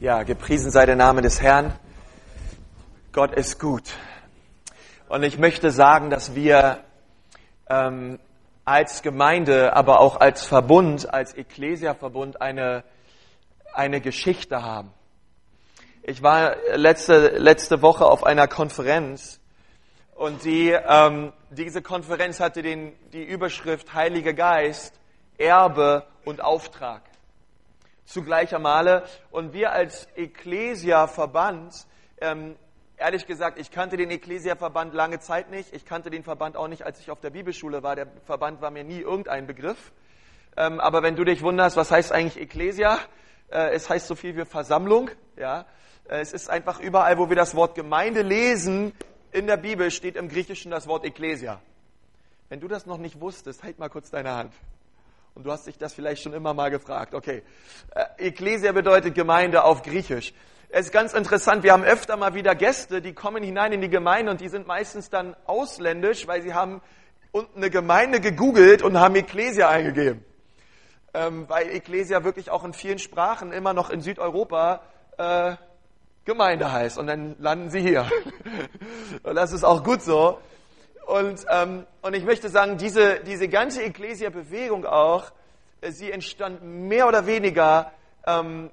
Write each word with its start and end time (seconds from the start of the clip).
Ja, 0.00 0.22
gepriesen 0.22 0.70
sei 0.70 0.86
der 0.86 0.96
Name 0.96 1.20
des 1.20 1.42
Herrn. 1.42 1.74
Gott 3.12 3.34
ist 3.34 3.60
gut. 3.60 3.82
Und 5.10 5.22
ich 5.24 5.36
möchte 5.36 5.70
sagen, 5.70 6.08
dass 6.08 6.34
wir 6.34 6.82
ähm, 7.68 8.18
als 8.64 9.02
Gemeinde, 9.02 9.76
aber 9.76 10.00
auch 10.00 10.18
als 10.18 10.46
Verbund, 10.46 11.12
als 11.12 11.34
Ecclesia-Verbund 11.34 12.40
eine, 12.40 12.82
eine 13.74 14.00
Geschichte 14.00 14.62
haben. 14.62 14.90
Ich 16.02 16.22
war 16.22 16.56
letzte, 16.74 17.36
letzte 17.36 17.82
Woche 17.82 18.06
auf 18.06 18.24
einer 18.24 18.48
Konferenz 18.48 19.38
und 20.14 20.44
die, 20.46 20.70
ähm, 20.70 21.34
diese 21.50 21.82
Konferenz 21.82 22.40
hatte 22.40 22.62
den, 22.62 22.94
die 23.12 23.22
Überschrift 23.22 23.92
Heiliger 23.92 24.32
Geist, 24.32 24.94
Erbe 25.36 26.06
und 26.24 26.40
Auftrag 26.40 27.02
zu 28.04 28.22
gleicher 28.22 28.58
Male. 28.58 29.04
Und 29.30 29.52
wir 29.52 29.72
als 29.72 30.08
Ecclesia-Verband, 30.16 31.86
ähm, 32.20 32.56
ehrlich 32.96 33.26
gesagt, 33.26 33.58
ich 33.58 33.70
kannte 33.70 33.96
den 33.96 34.10
Ecclesia-Verband 34.10 34.94
lange 34.94 35.20
Zeit 35.20 35.50
nicht. 35.50 35.72
Ich 35.74 35.84
kannte 35.84 36.10
den 36.10 36.22
Verband 36.22 36.56
auch 36.56 36.68
nicht, 36.68 36.84
als 36.84 37.00
ich 37.00 37.10
auf 37.10 37.20
der 37.20 37.30
Bibelschule 37.30 37.82
war. 37.82 37.96
Der 37.96 38.06
Verband 38.24 38.60
war 38.60 38.70
mir 38.70 38.84
nie 38.84 39.00
irgendein 39.00 39.46
Begriff. 39.46 39.92
Ähm, 40.56 40.80
aber 40.80 41.02
wenn 41.02 41.16
du 41.16 41.24
dich 41.24 41.42
wunderst, 41.42 41.76
was 41.76 41.90
heißt 41.90 42.12
eigentlich 42.12 42.42
Ecclesia? 42.42 42.98
Äh, 43.50 43.70
es 43.70 43.88
heißt 43.88 44.06
so 44.06 44.14
viel 44.14 44.36
wie 44.36 44.44
Versammlung. 44.44 45.10
Ja, 45.36 45.66
äh, 46.08 46.20
es 46.20 46.32
ist 46.32 46.50
einfach 46.50 46.80
überall, 46.80 47.18
wo 47.18 47.28
wir 47.28 47.36
das 47.36 47.54
Wort 47.54 47.74
Gemeinde 47.74 48.22
lesen, 48.22 48.92
in 49.32 49.46
der 49.46 49.56
Bibel 49.56 49.90
steht 49.90 50.16
im 50.16 50.28
Griechischen 50.28 50.70
das 50.70 50.86
Wort 50.86 51.04
Ecclesia. 51.04 51.60
Wenn 52.48 52.60
du 52.60 52.66
das 52.66 52.84
noch 52.84 52.98
nicht 52.98 53.20
wusstest, 53.20 53.62
halt 53.62 53.78
mal 53.78 53.88
kurz 53.88 54.10
deine 54.10 54.34
Hand. 54.34 54.52
Und 55.34 55.44
du 55.44 55.52
hast 55.52 55.66
dich 55.66 55.78
das 55.78 55.94
vielleicht 55.94 56.22
schon 56.22 56.32
immer 56.32 56.54
mal 56.54 56.70
gefragt. 56.70 57.14
Okay. 57.14 57.42
Äh, 57.94 58.28
Ecclesia 58.28 58.72
bedeutet 58.72 59.14
Gemeinde 59.14 59.64
auf 59.64 59.82
Griechisch. 59.82 60.32
Es 60.72 60.86
ist 60.86 60.92
ganz 60.92 61.14
interessant, 61.14 61.64
wir 61.64 61.72
haben 61.72 61.82
öfter 61.82 62.16
mal 62.16 62.34
wieder 62.34 62.54
Gäste, 62.54 63.02
die 63.02 63.12
kommen 63.12 63.42
hinein 63.42 63.72
in 63.72 63.80
die 63.80 63.90
Gemeinde 63.90 64.30
und 64.30 64.40
die 64.40 64.48
sind 64.48 64.68
meistens 64.68 65.10
dann 65.10 65.34
ausländisch, 65.46 66.28
weil 66.28 66.42
sie 66.42 66.54
haben 66.54 66.80
unten 67.32 67.58
eine 67.58 67.70
Gemeinde 67.70 68.20
gegoogelt 68.20 68.82
und 68.82 68.98
haben 68.98 69.16
Ecclesia 69.16 69.68
eingegeben. 69.68 70.24
Ähm, 71.12 71.48
weil 71.48 71.70
Ecclesia 71.70 72.22
wirklich 72.22 72.50
auch 72.50 72.64
in 72.64 72.72
vielen 72.72 73.00
Sprachen 73.00 73.52
immer 73.52 73.72
noch 73.72 73.90
in 73.90 74.00
Südeuropa 74.00 74.82
äh, 75.18 75.56
Gemeinde 76.24 76.70
heißt. 76.70 76.98
Und 76.98 77.08
dann 77.08 77.34
landen 77.40 77.70
sie 77.70 77.80
hier. 77.80 78.08
und 79.24 79.34
das 79.34 79.52
ist 79.52 79.64
auch 79.64 79.82
gut 79.82 80.02
so. 80.02 80.38
Und, 81.10 81.44
ähm, 81.50 81.86
und 82.02 82.14
ich 82.14 82.22
möchte 82.22 82.48
sagen, 82.48 82.78
diese, 82.78 83.18
diese 83.18 83.48
ganze 83.48 83.82
Ecclesia-Bewegung 83.82 84.86
auch, 84.86 85.32
äh, 85.80 85.90
sie 85.90 86.12
entstand 86.12 86.62
mehr 86.62 87.08
oder 87.08 87.26
weniger 87.26 87.90
ähm, 88.28 88.70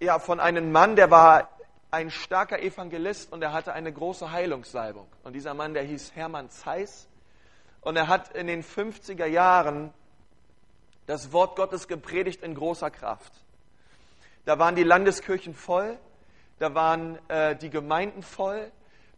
ja, 0.00 0.18
von 0.18 0.40
einem 0.40 0.72
Mann, 0.72 0.96
der 0.96 1.12
war 1.12 1.50
ein 1.92 2.10
starker 2.10 2.60
Evangelist 2.60 3.32
und 3.32 3.42
er 3.42 3.52
hatte 3.52 3.74
eine 3.74 3.92
große 3.92 4.32
Heilungssalbung. 4.32 5.06
Und 5.22 5.34
dieser 5.34 5.54
Mann, 5.54 5.72
der 5.72 5.84
hieß 5.84 6.16
Hermann 6.16 6.50
Zeiss. 6.50 7.06
Und 7.80 7.94
er 7.94 8.08
hat 8.08 8.34
in 8.34 8.48
den 8.48 8.64
50er 8.64 9.26
Jahren 9.26 9.94
das 11.06 11.30
Wort 11.30 11.54
Gottes 11.54 11.86
gepredigt 11.86 12.42
in 12.42 12.56
großer 12.56 12.90
Kraft. 12.90 13.32
Da 14.46 14.58
waren 14.58 14.74
die 14.74 14.82
Landeskirchen 14.82 15.54
voll, 15.54 15.96
da 16.58 16.74
waren 16.74 17.20
äh, 17.28 17.54
die 17.54 17.70
Gemeinden 17.70 18.24
voll, 18.24 18.72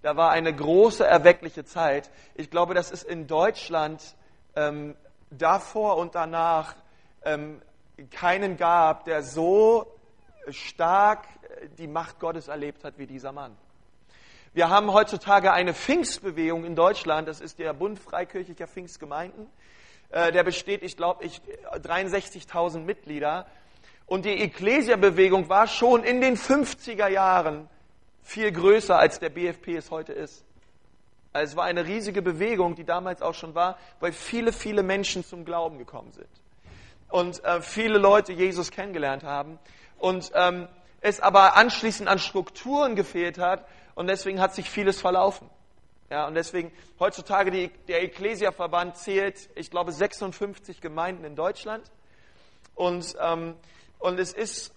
da 0.05 0.19
war 0.19 0.33
eine 0.33 0.55
große 0.55 1.06
erweckliche 1.06 1.64
Zeit. 1.64 2.10
Ich 2.34 2.50
glaube, 2.50 2.74
dass 2.74 2.92
es 2.92 3.02
in 3.02 3.27
Deutschland 3.27 4.02
ähm, 4.55 4.96
davor 5.30 5.96
und 5.96 6.14
danach 6.14 6.74
ähm, 7.24 7.62
keinen 8.11 8.58
gab, 8.58 9.06
der 9.06 9.22
so 9.22 9.86
stark 10.50 11.27
äh, 11.42 11.69
die 11.78 11.86
Macht 11.86 12.20
Gottes 12.20 12.48
erlebt 12.48 12.84
hat 12.84 12.98
wie 12.98 13.06
dieser 13.06 13.33
Mann. 13.33 13.56
Wir 14.52 14.69
haben 14.69 14.92
heutzutage 14.92 15.55
eine 15.55 15.72
Pfingstbewegung 15.72 16.66
in 16.66 16.77
Deutschland, 16.77 17.27
das 17.27 17.40
ist 17.40 17.58
der 17.58 17.73
Bund 17.73 17.98
Freikirchlicher 17.98 18.67
Pfingstgemeinden. 18.67 19.46
Äh, 20.11 20.33
der 20.33 20.45
besteht, 20.45 20.83
ich 20.83 20.98
glaube, 20.98 21.24
ich, 21.24 21.40
63.000 21.73 22.80
Mitglieder. 22.80 23.46
Und 24.05 24.27
die 24.27 24.39
Ecclesia-Bewegung 24.39 25.48
war 25.48 25.67
schon 25.67 26.05
in 26.05 26.20
den 26.20 26.36
50er 26.36 27.08
Jahren 27.08 27.70
viel 28.24 28.51
größer, 28.51 28.98
als 28.98 29.20
der 29.20 29.29
BFP 29.29 29.77
es 29.77 29.90
heute 29.90 30.12
ist. 30.12 30.45
Also 31.33 31.52
es 31.52 31.57
war 31.57 31.64
eine 31.64 31.85
riesige 31.85 32.23
Bewegung, 32.23 32.74
die 32.74 32.85
damals 32.85 33.23
auch 33.23 33.35
schon 33.35 33.55
war, 33.55 33.79
weil 34.01 34.12
viele, 34.12 34.52
viele 34.52 34.83
Menschen 34.83 35.24
zum 35.24 35.45
Glauben 35.45 35.79
gekommen 35.79 36.11
sind. 36.12 36.29
Und 37.11 37.45
äh, 37.45 37.61
viele 37.61 37.98
Leute 37.98 38.33
Jesus 38.33 38.70
kennengelernt 38.70 39.23
haben. 39.24 39.58
Und 39.98 40.33
ähm, 40.35 40.68
es 41.01 41.20
aber 41.20 41.57
anschließend 41.57 42.08
an 42.08 42.18
Strukturen 42.18 42.96
gefehlt 42.96 43.39
hat. 43.39 43.67
Und 43.95 44.07
deswegen 44.07 44.41
hat 44.41 44.55
sich 44.55 44.70
vieles 44.70 45.01
verlaufen. 45.01 45.48
Ja, 46.11 46.27
und 46.27 46.35
deswegen 46.35 46.73
heutzutage 46.98 47.51
die, 47.51 47.68
der 47.89 48.02
Ecclesia-Verband 48.02 48.96
zählt, 48.96 49.51
ich 49.55 49.70
glaube, 49.70 49.92
56 49.92 50.80
Gemeinden 50.80 51.24
in 51.24 51.36
Deutschland. 51.36 51.85
Und, 52.74 53.17
ähm, 53.20 53.55
und 53.98 54.18
es 54.18 54.33
ist 54.33 54.73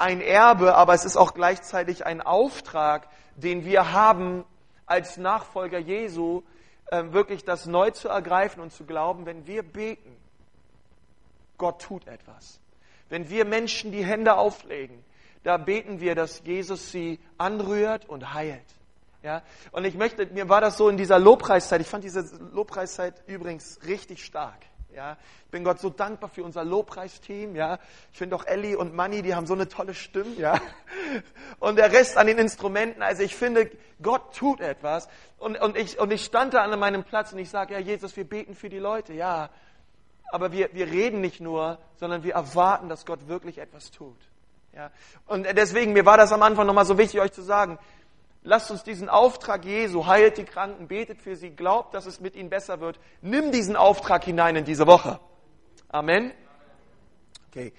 ein 0.00 0.20
Erbe, 0.20 0.74
aber 0.74 0.94
es 0.94 1.04
ist 1.04 1.16
auch 1.16 1.34
gleichzeitig 1.34 2.06
ein 2.06 2.22
Auftrag, 2.22 3.08
den 3.36 3.64
wir 3.64 3.92
haben 3.92 4.44
als 4.86 5.18
Nachfolger 5.18 5.78
Jesu, 5.78 6.42
ähm, 6.90 7.12
wirklich 7.12 7.44
das 7.44 7.66
neu 7.66 7.90
zu 7.90 8.08
ergreifen 8.08 8.60
und 8.60 8.72
zu 8.72 8.84
glauben, 8.84 9.26
wenn 9.26 9.46
wir 9.46 9.62
beten, 9.62 10.16
Gott 11.58 11.82
tut 11.82 12.06
etwas. 12.06 12.58
Wenn 13.08 13.28
wir 13.28 13.44
Menschen 13.44 13.92
die 13.92 14.04
Hände 14.04 14.36
auflegen, 14.36 15.04
da 15.44 15.58
beten 15.58 16.00
wir, 16.00 16.14
dass 16.14 16.42
Jesus 16.44 16.90
sie 16.90 17.20
anrührt 17.38 18.08
und 18.08 18.32
heilt. 18.34 18.64
Ja? 19.22 19.42
Und 19.70 19.84
ich 19.84 19.94
möchte, 19.94 20.26
mir 20.26 20.48
war 20.48 20.60
das 20.60 20.78
so 20.78 20.88
in 20.88 20.96
dieser 20.96 21.18
Lobpreiszeit, 21.18 21.80
ich 21.80 21.86
fand 21.86 22.04
diese 22.04 22.22
Lobpreiszeit 22.52 23.22
übrigens 23.26 23.78
richtig 23.86 24.24
stark. 24.24 24.60
Ja, 24.94 25.16
ich 25.44 25.50
bin 25.50 25.62
Gott 25.62 25.78
so 25.78 25.88
dankbar 25.88 26.28
für 26.30 26.42
unser 26.42 26.64
Lobpreisteam. 26.64 27.54
Ja, 27.54 27.78
ich 28.12 28.18
finde 28.18 28.36
auch 28.36 28.44
Ellie 28.44 28.76
und 28.76 28.94
Manny, 28.94 29.22
die 29.22 29.34
haben 29.34 29.46
so 29.46 29.54
eine 29.54 29.68
tolle 29.68 29.94
Stimme. 29.94 30.34
Ja, 30.36 30.60
und 31.60 31.76
der 31.76 31.92
Rest 31.92 32.16
an 32.16 32.26
den 32.26 32.38
Instrumenten. 32.38 33.02
Also 33.02 33.22
ich 33.22 33.36
finde, 33.36 33.70
Gott 34.02 34.34
tut 34.34 34.60
etwas. 34.60 35.08
Und, 35.38 35.60
und 35.60 35.76
ich 35.76 35.98
und 35.98 36.12
ich 36.12 36.24
stand 36.24 36.54
da 36.54 36.62
an 36.62 36.78
meinem 36.78 37.04
Platz 37.04 37.32
und 37.32 37.38
ich 37.38 37.50
sage, 37.50 37.74
ja 37.74 37.80
Jesus, 37.80 38.16
wir 38.16 38.24
beten 38.24 38.54
für 38.54 38.68
die 38.68 38.78
Leute. 38.78 39.12
Ja, 39.12 39.50
aber 40.32 40.52
wir 40.52 40.72
wir 40.72 40.86
reden 40.86 41.20
nicht 41.20 41.40
nur, 41.40 41.78
sondern 41.96 42.24
wir 42.24 42.34
erwarten, 42.34 42.88
dass 42.88 43.06
Gott 43.06 43.28
wirklich 43.28 43.58
etwas 43.58 43.90
tut. 43.90 44.18
Ja, 44.74 44.90
und 45.26 45.46
deswegen 45.56 45.92
mir 45.92 46.06
war 46.06 46.16
das 46.16 46.32
am 46.32 46.42
Anfang 46.42 46.66
nochmal 46.66 46.84
so 46.84 46.98
wichtig, 46.98 47.20
euch 47.20 47.32
zu 47.32 47.42
sagen. 47.42 47.78
Lasst 48.42 48.70
uns 48.70 48.82
diesen 48.82 49.08
Auftrag 49.08 49.64
Jesu, 49.64 50.06
heilt 50.06 50.38
die 50.38 50.44
Kranken, 50.44 50.88
betet 50.88 51.20
für 51.20 51.36
sie, 51.36 51.50
glaubt, 51.50 51.92
dass 51.92 52.06
es 52.06 52.20
mit 52.20 52.34
ihnen 52.34 52.48
besser 52.48 52.80
wird. 52.80 52.98
Nimm 53.20 53.52
diesen 53.52 53.76
Auftrag 53.76 54.24
hinein 54.24 54.56
in 54.56 54.64
diese 54.64 54.86
Woche. 54.86 55.20
Amen. 55.88 56.32
Okay. 57.48 57.72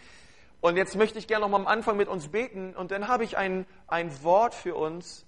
Und 0.60 0.78
jetzt 0.78 0.96
möchte 0.96 1.18
ich 1.18 1.28
gerne 1.28 1.42
noch 1.46 1.50
mal 1.50 1.58
am 1.58 1.68
Anfang 1.68 1.98
mit 1.98 2.08
uns 2.08 2.28
beten 2.28 2.76
und 2.76 2.92
dann 2.92 3.08
habe 3.08 3.24
ich 3.24 3.38
ein, 3.38 3.66
ein 3.88 4.24
Wort 4.24 4.54
für 4.54 4.76
uns, 4.76 5.26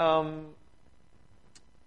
ähm, 0.00 0.52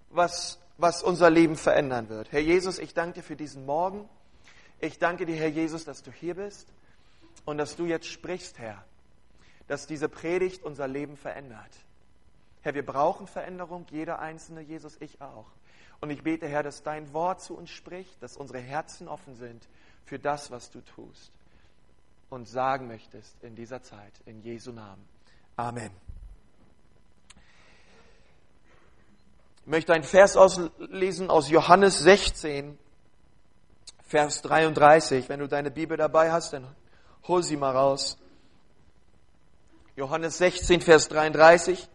was, 0.09 0.57
was 0.77 1.03
unser 1.03 1.29
Leben 1.29 1.57
verändern 1.57 2.07
wird. 2.07 2.31
Herr 2.31 2.39
Jesus, 2.39 2.79
ich 2.79 2.93
danke 2.93 3.15
dir 3.15 3.23
für 3.23 3.35
diesen 3.35 3.65
Morgen. 3.65 4.07
Ich 4.79 4.99
danke 4.99 5.25
dir, 5.25 5.35
Herr 5.35 5.49
Jesus, 5.49 5.83
dass 5.83 6.03
du 6.03 6.11
hier 6.11 6.35
bist 6.35 6.69
und 7.43 7.57
dass 7.57 7.75
du 7.75 7.85
jetzt 7.85 8.07
sprichst, 8.07 8.57
Herr, 8.59 8.85
dass 9.67 9.87
diese 9.87 10.07
Predigt 10.07 10.63
unser 10.63 10.87
Leben 10.87 11.17
verändert. 11.17 11.84
Herr, 12.65 12.73
wir 12.73 12.83
brauchen 12.83 13.27
Veränderung, 13.27 13.85
jeder 13.91 14.17
Einzelne, 14.17 14.61
Jesus, 14.61 14.97
ich 14.99 15.21
auch. 15.21 15.45
Und 16.01 16.09
ich 16.09 16.23
bete, 16.23 16.47
Herr, 16.47 16.63
dass 16.63 16.81
dein 16.81 17.13
Wort 17.13 17.39
zu 17.39 17.55
uns 17.55 17.69
spricht, 17.69 18.23
dass 18.23 18.35
unsere 18.35 18.57
Herzen 18.57 19.07
offen 19.07 19.35
sind 19.35 19.67
für 20.03 20.17
das, 20.17 20.49
was 20.49 20.71
du 20.71 20.81
tust 20.81 21.31
und 22.31 22.47
sagen 22.47 22.87
möchtest 22.87 23.35
in 23.43 23.55
dieser 23.55 23.83
Zeit. 23.83 24.13
In 24.25 24.41
Jesu 24.41 24.71
Namen. 24.71 25.07
Amen. 25.55 25.91
Ich 29.61 29.67
möchte 29.67 29.93
einen 29.93 30.03
Vers 30.03 30.35
auslesen 30.35 31.29
aus 31.29 31.51
Johannes 31.51 31.99
16, 31.99 32.79
Vers 34.07 34.41
33. 34.41 35.29
Wenn 35.29 35.39
du 35.39 35.47
deine 35.47 35.69
Bibel 35.69 35.97
dabei 35.97 36.31
hast, 36.31 36.53
dann 36.53 36.75
hol 37.27 37.43
sie 37.43 37.57
mal 37.57 37.75
raus. 37.75 38.17
Johannes 39.95 40.39
16, 40.39 40.81
Vers 40.81 41.09
33. 41.09 41.89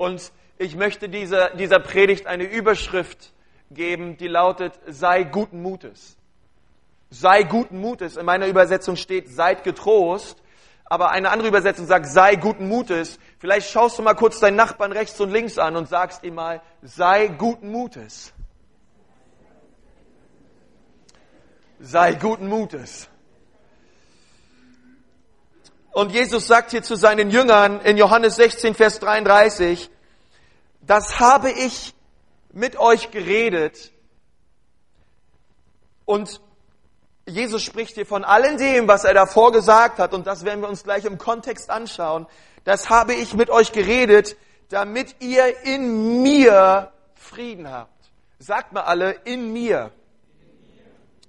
Und 0.00 0.32
ich 0.56 0.76
möchte 0.76 1.10
dieser, 1.10 1.50
dieser 1.50 1.78
Predigt 1.78 2.26
eine 2.26 2.44
Überschrift 2.44 3.34
geben, 3.70 4.16
die 4.16 4.28
lautet, 4.28 4.72
sei 4.86 5.24
guten 5.24 5.60
Mutes. 5.60 6.16
Sei 7.10 7.42
guten 7.42 7.82
Mutes. 7.82 8.16
In 8.16 8.24
meiner 8.24 8.46
Übersetzung 8.46 8.96
steht, 8.96 9.28
seid 9.28 9.62
getrost. 9.62 10.42
Aber 10.86 11.10
eine 11.10 11.28
andere 11.28 11.48
Übersetzung 11.48 11.84
sagt, 11.84 12.06
sei 12.06 12.36
guten 12.36 12.66
Mutes. 12.66 13.18
Vielleicht 13.40 13.70
schaust 13.70 13.98
du 13.98 14.02
mal 14.02 14.14
kurz 14.14 14.40
deinen 14.40 14.56
Nachbarn 14.56 14.92
rechts 14.92 15.20
und 15.20 15.32
links 15.32 15.58
an 15.58 15.76
und 15.76 15.86
sagst 15.86 16.24
ihm 16.24 16.36
mal, 16.36 16.62
sei 16.80 17.26
guten 17.26 17.70
Mutes. 17.70 18.32
Sei 21.78 22.14
guten 22.14 22.48
Mutes. 22.48 23.10
Und 25.92 26.12
Jesus 26.12 26.46
sagt 26.46 26.70
hier 26.70 26.82
zu 26.82 26.94
seinen 26.94 27.30
Jüngern 27.30 27.80
in 27.80 27.96
Johannes 27.96 28.36
16, 28.36 28.74
Vers 28.74 29.00
33, 29.00 29.90
das 30.82 31.18
habe 31.18 31.50
ich 31.50 31.94
mit 32.52 32.78
euch 32.78 33.10
geredet. 33.10 33.92
Und 36.04 36.40
Jesus 37.26 37.62
spricht 37.62 37.94
hier 37.94 38.06
von 38.06 38.24
allem 38.24 38.56
dem, 38.56 38.88
was 38.88 39.04
er 39.04 39.14
davor 39.14 39.52
gesagt 39.52 39.98
hat, 39.98 40.14
und 40.14 40.26
das 40.26 40.44
werden 40.44 40.60
wir 40.60 40.68
uns 40.68 40.84
gleich 40.84 41.04
im 41.04 41.18
Kontext 41.18 41.70
anschauen. 41.70 42.26
Das 42.64 42.88
habe 42.90 43.14
ich 43.14 43.34
mit 43.34 43.50
euch 43.50 43.72
geredet, 43.72 44.36
damit 44.68 45.16
ihr 45.20 45.64
in 45.64 46.22
mir 46.22 46.92
Frieden 47.14 47.70
habt. 47.70 48.10
Sagt 48.38 48.72
mal 48.72 48.82
alle, 48.82 49.12
in 49.24 49.52
mir. 49.52 49.92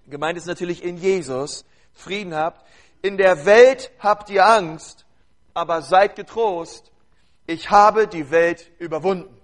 Gemeint 0.08 0.38
ist 0.38 0.48
natürlich 0.48 0.84
in 0.84 0.98
Jesus, 0.98 1.66
Frieden 1.94 2.36
habt. 2.36 2.66
In 3.02 3.18
der 3.18 3.46
Welt 3.46 3.92
habt 4.00 4.30
ihr 4.30 4.46
Angst, 4.46 5.06
aber 5.54 5.82
seid 5.82 6.16
getrost, 6.16 6.92
ich 7.48 7.70
habe 7.70 8.08
die 8.08 8.30
Welt 8.32 8.72
überwunden. 8.80 9.36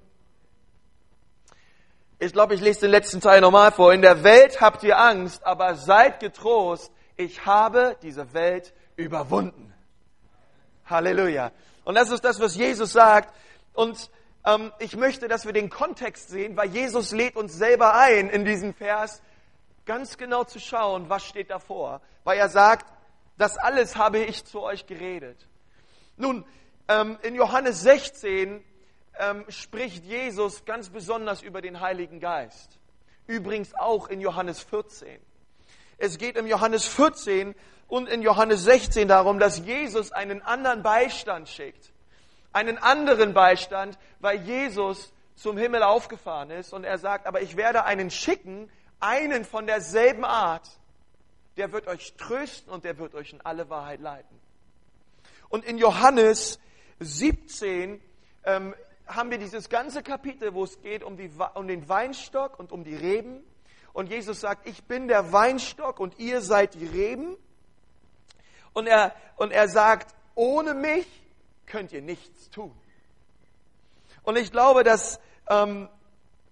Ich 2.20 2.34
glaube, 2.34 2.56
ich 2.56 2.62
lese 2.62 2.82
den 2.82 2.92
letzten 2.92 3.22
Teil 3.22 3.42
nochmal 3.42 3.72
vor. 3.72 3.94
In 3.94 4.02
der 4.02 4.24
Welt 4.24 4.62
habt 4.62 4.84
ihr 4.84 4.98
Angst, 4.98 5.46
aber 5.46 5.76
seid 5.76 6.20
getrost, 6.20 6.92
ich 7.16 7.46
habe 7.46 7.96
diese 8.02 8.34
Welt 8.34 8.74
überwunden. 8.96 9.74
Halleluja. 10.86 11.52
Und 11.84 11.96
das 11.96 12.10
ist 12.10 12.24
das, 12.24 12.40
was 12.40 12.56
Jesus 12.56 12.94
sagt. 12.94 13.34
Und 13.74 14.10
ähm, 14.46 14.72
ich 14.80 14.96
möchte, 14.96 15.28
dass 15.28 15.46
wir 15.46 15.54
den 15.54 15.70
Kontext 15.70 16.30
sehen, 16.30 16.58
weil 16.58 16.70
Jesus 16.70 17.12
lädt 17.12 17.36
uns 17.36 17.54
selber 17.54 17.96
ein, 17.96 18.30
in 18.30 18.46
diesem 18.46 18.74
Vers 18.74 19.22
ganz 19.86 20.18
genau 20.18 20.44
zu 20.44 20.60
schauen, 20.60 21.10
was 21.10 21.24
steht 21.24 21.50
davor. 21.50 22.02
Weil 22.24 22.38
er 22.38 22.50
sagt, 22.50 22.86
das 23.38 23.58
alles 23.58 23.96
habe 23.96 24.20
ich 24.20 24.46
zu 24.46 24.62
euch 24.62 24.86
geredet. 24.86 25.48
Nun, 26.16 26.46
ähm, 26.88 27.18
in 27.22 27.36
Johannes 27.36 27.82
16 27.82 28.64
ähm, 29.20 29.46
spricht 29.50 30.06
Jesus 30.06 30.66
ganz 30.66 30.90
besonders 30.90 31.42
über 31.42 31.62
den 31.62 31.80
Heiligen 31.80 32.20
Geist. 32.20 32.80
Übrigens 33.28 33.76
auch 33.76 34.08
in 34.08 34.22
Johannes 34.22 34.62
14. 34.62 35.20
Es 35.98 36.18
geht 36.18 36.38
im 36.38 36.48
Johannes 36.48 36.86
14 36.86 37.56
und 37.88 38.08
in 38.08 38.22
Johannes 38.22 38.64
16 38.64 39.08
darum, 39.08 39.40
dass 39.40 39.60
Jesus 39.60 40.12
einen 40.12 40.42
anderen 40.42 40.84
Beistand 40.84 41.50
schickt. 41.50 41.92
Einen 42.54 42.78
anderen 42.78 43.34
Beistand, 43.34 43.98
weil 44.20 44.42
Jesus 44.42 45.12
zum 45.36 45.58
Himmel 45.58 45.84
aufgefahren 45.84 46.50
ist 46.50 46.74
und 46.74 46.84
er 46.84 46.98
sagt, 46.98 47.28
aber 47.28 47.42
ich 47.42 47.58
werde 47.58 47.86
einen 47.86 48.10
schicken, 48.10 48.72
einen 49.00 49.46
von 49.46 49.68
derselben 49.68 50.26
Art, 50.26 50.68
der 51.58 51.72
wird 51.72 51.88
euch 51.88 52.14
trösten 52.16 52.72
und 52.72 52.84
der 52.84 52.98
wird 52.98 53.16
euch 53.16 53.34
in 53.34 53.42
alle 53.42 53.70
Wahrheit 53.70 54.00
leiten. 54.00 54.40
Und 55.50 55.66
in 55.66 55.78
Johannes 55.78 56.60
17 57.00 58.02
ähm, 58.44 58.76
haben 59.08 59.32
wir 59.32 59.38
dieses 59.38 59.70
ganze 59.70 60.04
Kapitel, 60.04 60.54
wo 60.54 60.64
es 60.64 60.82
geht 60.82 61.04
um, 61.04 61.18
die, 61.18 61.32
um 61.56 61.68
den 61.68 61.88
Weinstock 61.90 62.60
und 62.60 62.72
um 62.72 62.84
die 62.84 62.96
Reben. 62.96 63.44
Und 63.94 64.10
Jesus 64.10 64.42
sagt, 64.42 64.68
ich 64.68 64.84
bin 64.84 65.08
der 65.08 65.32
Weinstock 65.32 66.00
und 66.00 66.20
ihr 66.20 66.42
seid 66.42 66.76
die 66.76 66.86
Reben. 66.86 67.36
Und 68.74 68.88
er, 68.88 69.16
und 69.38 69.52
er 69.52 69.70
sagt, 69.70 70.14
ohne 70.36 70.74
mich 70.74 71.08
könnt 71.66 71.92
ihr 71.92 72.02
nichts 72.02 72.50
tun. 72.50 72.76
Und 74.24 74.38
ich 74.38 74.52
glaube, 74.52 74.84
dass, 74.84 75.20
ähm, 75.50 75.90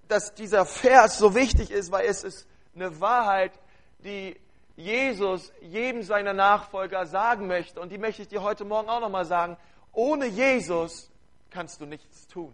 dass 0.08 0.34
dieser 0.34 0.66
Vers 0.66 1.18
so 1.18 1.36
wichtig 1.36 1.70
ist, 1.72 1.92
weil 1.92 2.08
es 2.08 2.24
ist 2.24 2.48
eine 2.74 3.00
Wahrheit, 3.00 3.52
die 4.00 4.38
Jesus 4.76 5.52
jedem 5.62 6.04
seiner 6.04 6.34
Nachfolger 6.34 7.06
sagen 7.06 7.48
möchte. 7.48 7.80
Und 7.80 7.90
die 7.92 7.98
möchte 7.98 8.22
ich 8.22 8.28
dir 8.28 8.44
heute 8.44 8.66
Morgen 8.66 8.90
auch 8.90 9.00
nochmal 9.00 9.26
sagen. 9.26 9.58
Ohne 9.94 10.26
Jesus 10.26 11.10
kannst 11.50 11.80
du 11.80 11.86
nichts 11.86 12.28
tun. 12.28 12.54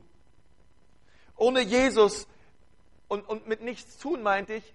Ohne 1.36 1.62
Jesus 1.62 2.28
und, 3.08 3.28
und 3.28 3.48
mit 3.48 3.62
nichts 3.62 3.98
tun 3.98 4.22
meinte 4.22 4.54
ich, 4.54 4.74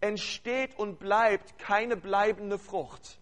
entsteht 0.00 0.76
und 0.76 0.98
bleibt 0.98 1.58
keine 1.58 1.96
bleibende 1.96 2.58
Frucht. 2.58 3.18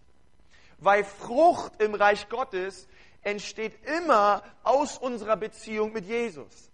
Weil 0.79 1.05
Frucht 1.05 1.81
im 1.83 1.95
Reich 1.95 2.29
Gottes 2.31 2.89
entsteht 3.23 3.75
immer 3.87 4.43
aus 4.63 4.97
unserer 4.97 5.37
Beziehung 5.37 5.93
mit 5.93 6.07
Jesus. 6.07 6.70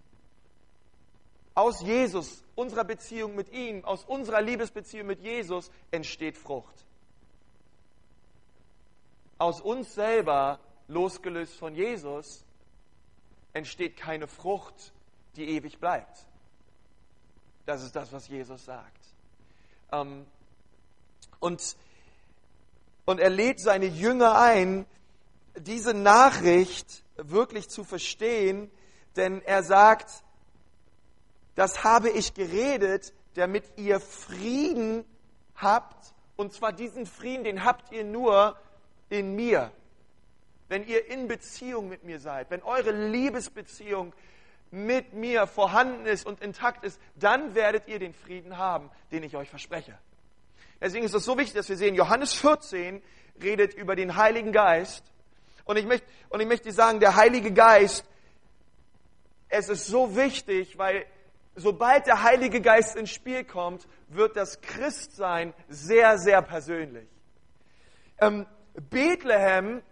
Aus 1.56 1.80
Jesus, 1.80 2.44
unserer 2.54 2.84
Beziehung 2.84 3.34
mit 3.34 3.50
ihm, 3.50 3.82
aus 3.86 4.04
unserer 4.04 4.42
Liebesbeziehung 4.42 5.06
mit 5.06 5.22
Jesus 5.22 5.70
entsteht 5.90 6.36
Frucht. 6.36 6.84
Aus 9.38 9.62
uns 9.62 9.94
selber, 9.94 10.60
losgelöst 10.86 11.54
von 11.54 11.74
Jesus, 11.74 12.44
entsteht 13.54 13.96
keine 13.96 14.26
Frucht, 14.26 14.92
die 15.36 15.48
ewig 15.48 15.78
bleibt. 15.78 16.26
Das 17.64 17.82
ist 17.82 17.96
das, 17.96 18.12
was 18.12 18.28
Jesus 18.28 18.62
sagt. 18.66 19.06
Ähm, 19.92 20.26
und, 21.40 21.74
und 23.06 23.18
er 23.18 23.30
lädt 23.30 23.60
seine 23.60 23.86
Jünger 23.86 24.38
ein, 24.38 24.84
diese 25.56 25.94
Nachricht 25.94 27.02
wirklich 27.16 27.70
zu 27.70 27.82
verstehen, 27.82 28.70
denn 29.16 29.40
er 29.40 29.62
sagt, 29.62 30.22
das 31.56 31.82
habe 31.82 32.10
ich 32.10 32.34
geredet, 32.34 33.12
damit 33.34 33.64
ihr 33.76 33.98
Frieden 33.98 35.04
habt. 35.56 36.14
Und 36.36 36.52
zwar 36.52 36.72
diesen 36.72 37.06
Frieden, 37.06 37.42
den 37.42 37.64
habt 37.64 37.90
ihr 37.92 38.04
nur 38.04 38.56
in 39.08 39.34
mir 39.34 39.72
wenn 40.68 40.86
ihr 40.86 41.08
in 41.08 41.28
Beziehung 41.28 41.88
mit 41.88 42.04
mir 42.04 42.18
seid, 42.18 42.50
wenn 42.50 42.62
eure 42.62 42.90
Liebesbeziehung 42.90 44.12
mit 44.70 45.12
mir 45.12 45.46
vorhanden 45.46 46.06
ist 46.06 46.26
und 46.26 46.42
intakt 46.42 46.84
ist, 46.84 47.00
dann 47.14 47.54
werdet 47.54 47.86
ihr 47.86 47.98
den 47.98 48.12
Frieden 48.12 48.58
haben, 48.58 48.90
den 49.12 49.22
ich 49.22 49.36
euch 49.36 49.48
verspreche. 49.48 49.96
Deswegen 50.80 51.04
ist 51.04 51.14
es 51.14 51.24
so 51.24 51.38
wichtig, 51.38 51.54
dass 51.54 51.68
wir 51.68 51.76
sehen, 51.76 51.94
Johannes 51.94 52.34
14 52.34 53.00
redet 53.40 53.74
über 53.74 53.96
den 53.96 54.16
Heiligen 54.16 54.52
Geist. 54.52 55.04
Und 55.64 55.76
ich 55.76 55.86
möchte, 55.86 56.06
und 56.28 56.40
ich 56.40 56.46
möchte 56.46 56.70
sagen, 56.72 57.00
der 57.00 57.16
Heilige 57.16 57.52
Geist, 57.52 58.04
es 59.48 59.68
ist 59.68 59.86
so 59.86 60.16
wichtig, 60.16 60.76
weil 60.76 61.06
sobald 61.56 62.06
der 62.06 62.22
Heilige 62.22 62.60
Geist 62.60 62.96
ins 62.96 63.10
Spiel 63.10 63.44
kommt, 63.44 63.88
wird 64.08 64.36
das 64.36 64.60
Christsein 64.60 65.52
sehr, 65.68 66.18
sehr 66.18 66.42
persönlich. 66.42 67.08
Ähm, 68.20 68.46
Bethlehem 68.90 69.82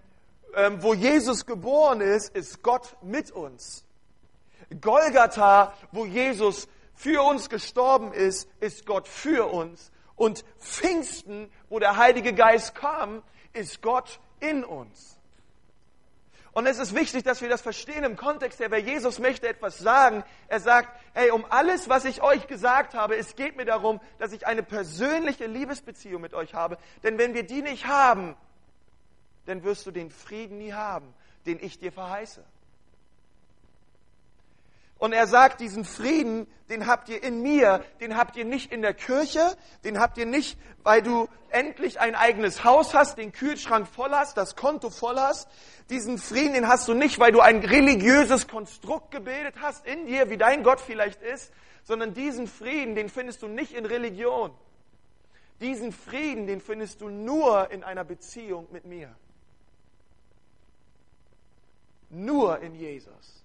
ähm, 0.57 0.83
wo 0.83 0.95
Jesus 0.95 1.47
geboren 1.47 2.01
ist, 2.01 2.35
ist 2.35 2.63
Gott 2.63 2.97
mit 3.03 3.31
uns. 3.31 3.85
Golgatha, 4.81 5.75
wo 5.93 6.07
Jesus 6.07 6.69
für 6.95 7.23
uns 7.23 7.49
gestorben 7.49 8.13
ist, 8.13 8.49
ist 8.61 8.87
Gott 8.87 9.09
für 9.09 9.53
uns. 9.53 9.91
Und 10.17 10.45
Pfingsten, 10.61 11.51
wo 11.69 11.79
der 11.79 11.97
Heilige 11.97 12.33
Geist 12.35 12.75
kam, 12.75 13.23
ist 13.53 13.83
Gott 13.83 14.21
in 14.41 14.65
uns. 14.65 15.14
Und 16.55 16.67
es 16.67 16.79
ist 16.79 16.95
wichtig, 16.95 17.25
dass 17.25 17.43
wir 17.43 17.49
das 17.49 17.61
verstehen 17.61 18.05
im 18.05 18.17
Kontext 18.17 18.61
der, 18.61 18.71
weil 18.71 18.85
Jesus 18.85 19.19
möchte 19.19 19.49
etwas 19.49 19.79
sagen. 19.79 20.23
Er 20.47 20.61
sagt, 20.61 20.89
hey, 21.13 21.33
um 21.33 21.45
alles, 21.51 21.89
was 21.89 22.05
ich 22.05 22.23
euch 22.23 22.47
gesagt 22.47 22.95
habe, 22.95 23.17
es 23.17 23.35
geht 23.35 23.57
mir 23.57 23.65
darum, 23.65 24.01
dass 24.19 24.33
ich 24.33 24.47
eine 24.47 24.63
persönliche 24.63 25.47
Liebesbeziehung 25.47 26.23
mit 26.23 26.33
euch 26.33 26.55
habe. 26.55 26.79
Denn 27.03 27.19
wenn 27.19 27.35
wir 27.35 27.43
die 27.43 27.61
nicht 27.61 27.87
haben, 27.87 28.37
dann 29.47 29.65
wirst 29.65 29.85
du 29.87 29.91
den 29.91 30.11
Frieden 30.11 30.59
nie 30.59 30.73
haben, 30.73 31.13
den 31.45 31.59
ich 31.61 31.81
dir 31.81 31.91
verheiße. 31.91 32.45
Und 34.99 35.13
er 35.13 35.27
sagt, 35.27 35.61
diesen 35.61 35.85
Frieden, 35.85 36.47
den 36.71 36.87
habt 36.87 37.09
ihr 37.09 37.23
in 37.23 37.43
mir, 37.43 37.85
den 38.01 38.17
habt 38.17 38.37
ihr 38.37 38.45
nicht 38.45 38.73
in 38.73 38.81
der 38.81 38.95
Kirche, 38.95 39.57
den 39.85 39.99
habt 39.99 40.17
ihr 40.19 40.27
nicht, 40.27 40.59
weil 40.83 41.03
du 41.03 41.29
endlich 41.51 42.01
ein 42.01 42.15
eigenes 42.15 42.65
Haus 42.65 42.95
hast, 42.95 43.19
den 43.19 43.33
Kühlschrank 43.33 43.87
voll 43.87 44.13
hast, 44.13 44.37
das 44.37 44.57
Konto 44.57 44.91
voll 44.91 45.17
hast. 45.17 45.49
Diesen 45.91 46.19
Frieden, 46.19 46.55
den 46.55 46.69
hast 46.69 46.89
du 46.89 46.95
nicht, 46.95 47.19
weil 47.19 47.33
du 47.33 47.41
ein 47.41 47.59
religiöses 47.59 48.49
Konstrukt 48.49 49.11
gebildet 49.11 49.57
hast 49.61 49.87
in 49.87 50.07
dir, 50.07 50.31
wie 50.31 50.39
dein 50.39 50.63
Gott 50.63 50.81
vielleicht 50.81 51.21
ist, 51.23 51.53
sondern 51.83 52.15
diesen 52.15 52.47
Frieden, 52.47 52.95
den 52.95 53.09
findest 53.09 53.43
du 53.43 53.49
nicht 53.49 53.73
in 53.73 53.85
Religion. 53.85 54.53
Diesen 55.61 55.93
Frieden, 55.93 56.47
den 56.47 56.61
findest 56.61 57.01
du 57.01 57.09
nur 57.09 57.71
in 57.71 57.85
einer 57.85 58.05
Beziehung 58.05 58.67
mit 58.73 58.85
mir. 58.87 59.15
Nur 62.11 62.61
in 62.61 62.75
Jesus. 62.75 63.44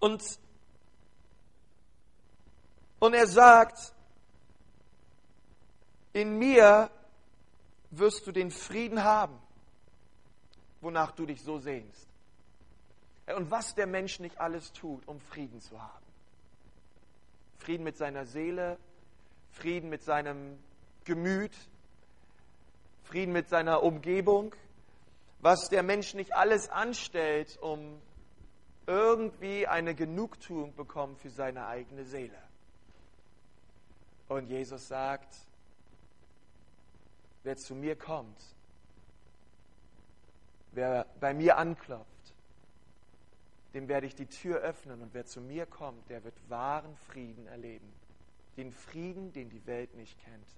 Und, 0.00 0.22
und 3.00 3.14
er 3.14 3.26
sagt, 3.26 3.92
in 6.12 6.38
mir 6.38 6.90
wirst 7.90 8.26
du 8.26 8.32
den 8.32 8.50
Frieden 8.50 9.02
haben, 9.02 9.38
wonach 10.80 11.12
du 11.12 11.26
dich 11.26 11.42
so 11.42 11.58
sehnst. 11.58 12.06
Und 13.36 13.50
was 13.50 13.74
der 13.74 13.86
Mensch 13.86 14.20
nicht 14.20 14.40
alles 14.40 14.72
tut, 14.72 15.06
um 15.06 15.20
Frieden 15.20 15.60
zu 15.60 15.80
haben. 15.82 16.06
Frieden 17.58 17.84
mit 17.84 17.96
seiner 17.96 18.24
Seele, 18.24 18.78
Frieden 19.50 19.90
mit 19.90 20.02
seinem 20.02 20.58
Gemüt, 21.04 21.52
Frieden 23.04 23.32
mit 23.32 23.48
seiner 23.48 23.82
Umgebung, 23.82 24.54
was 25.40 25.68
der 25.68 25.82
Mensch 25.82 26.14
nicht 26.14 26.34
alles 26.34 26.68
anstellt, 26.68 27.58
um 27.60 28.00
irgendwie 28.88 29.66
eine 29.66 29.94
Genugtuung 29.94 30.74
bekommen 30.74 31.14
für 31.16 31.28
seine 31.28 31.66
eigene 31.66 32.04
Seele. 32.04 32.38
Und 34.28 34.46
Jesus 34.46 34.88
sagt, 34.88 35.28
wer 37.42 37.56
zu 37.58 37.74
mir 37.74 37.96
kommt, 37.96 38.40
wer 40.72 41.06
bei 41.20 41.34
mir 41.34 41.58
anklopft, 41.58 42.06
dem 43.74 43.88
werde 43.88 44.06
ich 44.06 44.14
die 44.14 44.26
Tür 44.26 44.60
öffnen 44.60 45.02
und 45.02 45.12
wer 45.12 45.26
zu 45.26 45.42
mir 45.42 45.66
kommt, 45.66 46.08
der 46.08 46.24
wird 46.24 46.34
wahren 46.48 46.96
Frieden 46.96 47.46
erleben. 47.46 47.92
Den 48.56 48.72
Frieden, 48.72 49.34
den 49.34 49.50
die 49.50 49.66
Welt 49.66 49.94
nicht 49.94 50.18
kennt. 50.24 50.48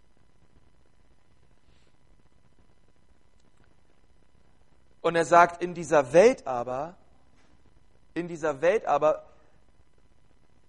Und 5.02 5.16
er 5.16 5.24
sagt, 5.24 5.62
in 5.62 5.74
dieser 5.74 6.12
Welt 6.12 6.46
aber, 6.46 6.96
in 8.14 8.28
dieser 8.28 8.60
Welt 8.60 8.86
aber 8.86 9.24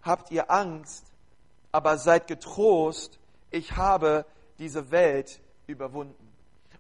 habt 0.01 0.31
ihr 0.31 0.49
Angst, 0.49 1.05
aber 1.71 1.97
seid 1.97 2.27
getrost, 2.27 3.19
ich 3.49 3.75
habe 3.75 4.25
diese 4.57 4.91
Welt 4.91 5.39
überwunden. 5.67 6.31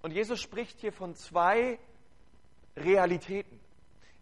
Und 0.01 0.11
Jesus 0.11 0.39
spricht 0.39 0.79
hier 0.79 0.91
von 0.91 1.15
zwei 1.15 1.79
Realitäten. 2.75 3.59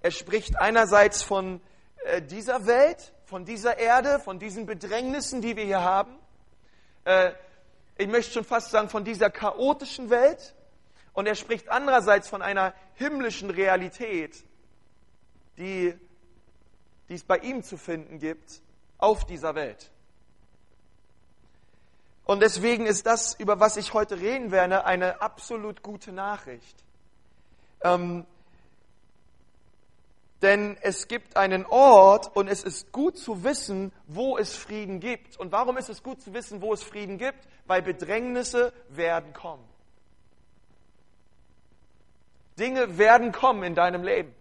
Er 0.02 0.12
spricht 0.12 0.60
einerseits 0.60 1.24
von 1.24 1.62
äh, 2.06 2.22
dieser 2.22 2.66
Welt, 2.66 3.14
von 3.26 3.46
dieser 3.46 3.78
Erde, 3.78 4.20
von 4.20 4.40
diesen 4.40 4.66
Bedrängnissen, 4.66 5.42
die 5.42 5.56
wir 5.56 5.66
hier 5.66 5.82
haben. 5.82 6.18
Äh, 7.06 7.32
ich 7.98 8.08
möchte 8.08 8.34
schon 8.34 8.46
fast 8.46 8.72
sagen, 8.72 8.90
von 8.90 9.04
dieser 9.04 9.30
chaotischen 9.30 10.10
Welt. 10.10 10.56
Und 11.14 11.28
er 11.28 11.36
spricht 11.36 11.70
andererseits 11.70 12.30
von 12.30 12.42
einer 12.42 12.74
himmlischen 12.96 13.50
Realität, 13.50 14.44
die, 15.58 15.94
die 17.10 17.16
es 17.16 17.24
bei 17.24 17.38
ihm 17.40 17.64
zu 17.64 17.78
finden 17.78 18.20
gibt 18.20 18.62
auf 18.98 19.26
dieser 19.26 19.56
Welt. 19.56 19.92
Und 22.26 22.42
deswegen 22.42 22.86
ist 22.86 23.08
das, 23.08 23.34
über 23.40 23.60
was 23.60 23.76
ich 23.76 23.94
heute 23.94 24.20
reden 24.20 24.52
werde, 24.52 24.86
eine 24.86 25.22
absolut 25.22 25.82
gute 25.82 26.12
Nachricht. 26.12 26.84
Ähm, 27.82 28.26
denn 30.44 30.78
es 30.82 31.08
gibt 31.08 31.36
einen 31.36 31.66
Ort 31.66 32.36
und 32.36 32.48
es 32.48 32.64
ist 32.64 32.92
gut 32.92 33.18
zu 33.18 33.44
wissen, 33.44 33.92
wo 34.08 34.38
es 34.38 34.56
Frieden 34.56 35.00
gibt. 35.00 35.38
Und 35.38 35.52
warum 35.52 35.78
ist 35.78 35.90
es 35.90 36.04
gut 36.04 36.22
zu 36.22 36.34
wissen, 36.34 36.62
wo 36.62 36.72
es 36.72 36.84
Frieden 36.84 37.18
gibt? 37.18 37.40
Weil 37.66 37.82
Bedrängnisse 37.82 38.72
werden 38.90 39.34
kommen. 39.34 39.68
Dinge 42.58 42.98
werden 42.98 43.32
kommen 43.32 43.64
in 43.64 43.76
deinem 43.76 44.04
Leben. 44.04 44.34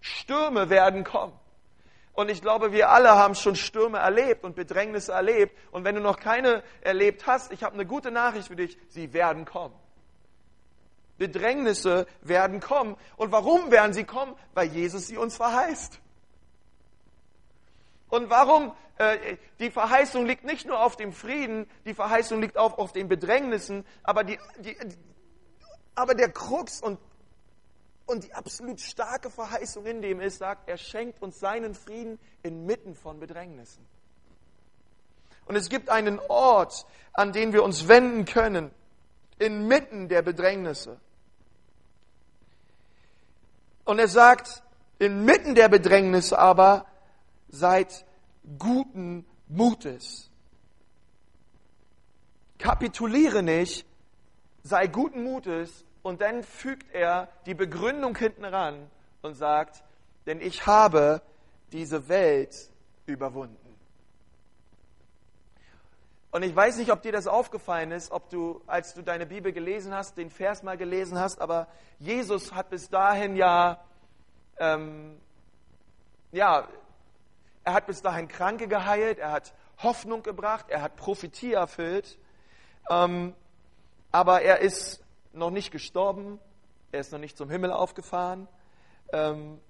Stürme 0.00 0.70
werden 0.70 1.04
kommen. 1.04 1.38
Und 2.16 2.30
ich 2.30 2.40
glaube, 2.40 2.72
wir 2.72 2.88
alle 2.88 3.10
haben 3.10 3.34
schon 3.34 3.56
Stürme 3.56 3.98
erlebt 3.98 4.42
und 4.42 4.56
Bedrängnisse 4.56 5.12
erlebt. 5.12 5.54
Und 5.70 5.84
wenn 5.84 5.94
du 5.94 6.00
noch 6.00 6.18
keine 6.18 6.62
erlebt 6.80 7.26
hast, 7.26 7.52
ich 7.52 7.62
habe 7.62 7.74
eine 7.74 7.84
gute 7.84 8.10
Nachricht 8.10 8.48
für 8.48 8.56
dich, 8.56 8.78
sie 8.88 9.12
werden 9.12 9.44
kommen. 9.44 9.74
Bedrängnisse 11.18 12.06
werden 12.22 12.60
kommen. 12.60 12.96
Und 13.18 13.32
warum 13.32 13.70
werden 13.70 13.92
sie 13.92 14.04
kommen? 14.04 14.34
Weil 14.54 14.68
Jesus 14.68 15.08
sie 15.08 15.18
uns 15.18 15.36
verheißt. 15.36 16.00
Und 18.08 18.30
warum? 18.30 18.74
Äh, 18.96 19.36
die 19.58 19.70
Verheißung 19.70 20.24
liegt 20.24 20.44
nicht 20.44 20.66
nur 20.66 20.80
auf 20.80 20.96
dem 20.96 21.12
Frieden, 21.12 21.68
die 21.84 21.92
Verheißung 21.92 22.40
liegt 22.40 22.56
auch 22.56 22.78
auf 22.78 22.92
den 22.92 23.08
Bedrängnissen, 23.08 23.84
aber, 24.02 24.24
die, 24.24 24.38
die, 24.60 24.74
aber 25.94 26.14
der 26.14 26.30
Krux 26.30 26.80
und 26.80 26.98
und 28.06 28.24
die 28.24 28.32
absolut 28.34 28.80
starke 28.80 29.30
Verheißung 29.30 29.84
in 29.84 30.00
dem 30.00 30.20
ist, 30.20 30.38
sagt, 30.38 30.68
er 30.68 30.78
schenkt 30.78 31.20
uns 31.20 31.40
seinen 31.40 31.74
Frieden 31.74 32.18
inmitten 32.42 32.94
von 32.94 33.18
Bedrängnissen. 33.18 33.84
Und 35.46 35.56
es 35.56 35.68
gibt 35.68 35.90
einen 35.90 36.18
Ort, 36.28 36.86
an 37.12 37.32
den 37.32 37.52
wir 37.52 37.62
uns 37.62 37.88
wenden 37.88 38.24
können, 38.24 38.70
inmitten 39.38 40.08
der 40.08 40.22
Bedrängnisse. 40.22 40.98
Und 43.84 43.98
er 43.98 44.08
sagt, 44.08 44.62
inmitten 44.98 45.54
der 45.54 45.68
Bedrängnisse 45.68 46.38
aber 46.38 46.86
seid 47.48 48.04
guten 48.58 49.26
Mutes. 49.48 50.30
Kapituliere 52.58 53.42
nicht, 53.42 53.86
sei 54.62 54.86
guten 54.86 55.22
Mutes 55.22 55.85
und 56.06 56.20
dann 56.20 56.44
fügt 56.44 56.94
er 56.94 57.28
die 57.46 57.54
Begründung 57.54 58.16
hinten 58.16 58.44
ran 58.44 58.88
und 59.22 59.34
sagt, 59.34 59.82
denn 60.26 60.40
ich 60.40 60.64
habe 60.64 61.20
diese 61.72 62.08
Welt 62.08 62.54
überwunden. 63.06 63.76
Und 66.30 66.44
ich 66.44 66.54
weiß 66.54 66.76
nicht, 66.76 66.92
ob 66.92 67.02
dir 67.02 67.10
das 67.10 67.26
aufgefallen 67.26 67.90
ist, 67.90 68.12
ob 68.12 68.30
du, 68.30 68.62
als 68.68 68.94
du 68.94 69.02
deine 69.02 69.26
Bibel 69.26 69.52
gelesen 69.52 69.92
hast, 69.92 70.16
den 70.16 70.30
Vers 70.30 70.62
mal 70.62 70.76
gelesen 70.76 71.18
hast, 71.18 71.40
aber 71.40 71.66
Jesus 71.98 72.54
hat 72.54 72.70
bis 72.70 72.88
dahin 72.88 73.34
ja, 73.34 73.82
ähm, 74.58 75.20
ja, 76.30 76.68
er 77.64 77.72
hat 77.72 77.86
bis 77.88 78.00
dahin 78.00 78.28
Kranke 78.28 78.68
geheilt, 78.68 79.18
er 79.18 79.32
hat 79.32 79.52
Hoffnung 79.78 80.22
gebracht, 80.22 80.66
er 80.68 80.82
hat 80.82 80.94
Prophetie 80.94 81.54
erfüllt, 81.54 82.16
ähm, 82.88 83.34
aber 84.12 84.42
er 84.42 84.60
ist 84.60 85.02
noch 85.36 85.50
nicht 85.50 85.70
gestorben, 85.70 86.38
er 86.92 87.00
ist 87.00 87.12
noch 87.12 87.18
nicht 87.18 87.36
zum 87.36 87.50
Himmel 87.50 87.72
aufgefahren. 87.72 88.48
Ähm, 89.12 89.60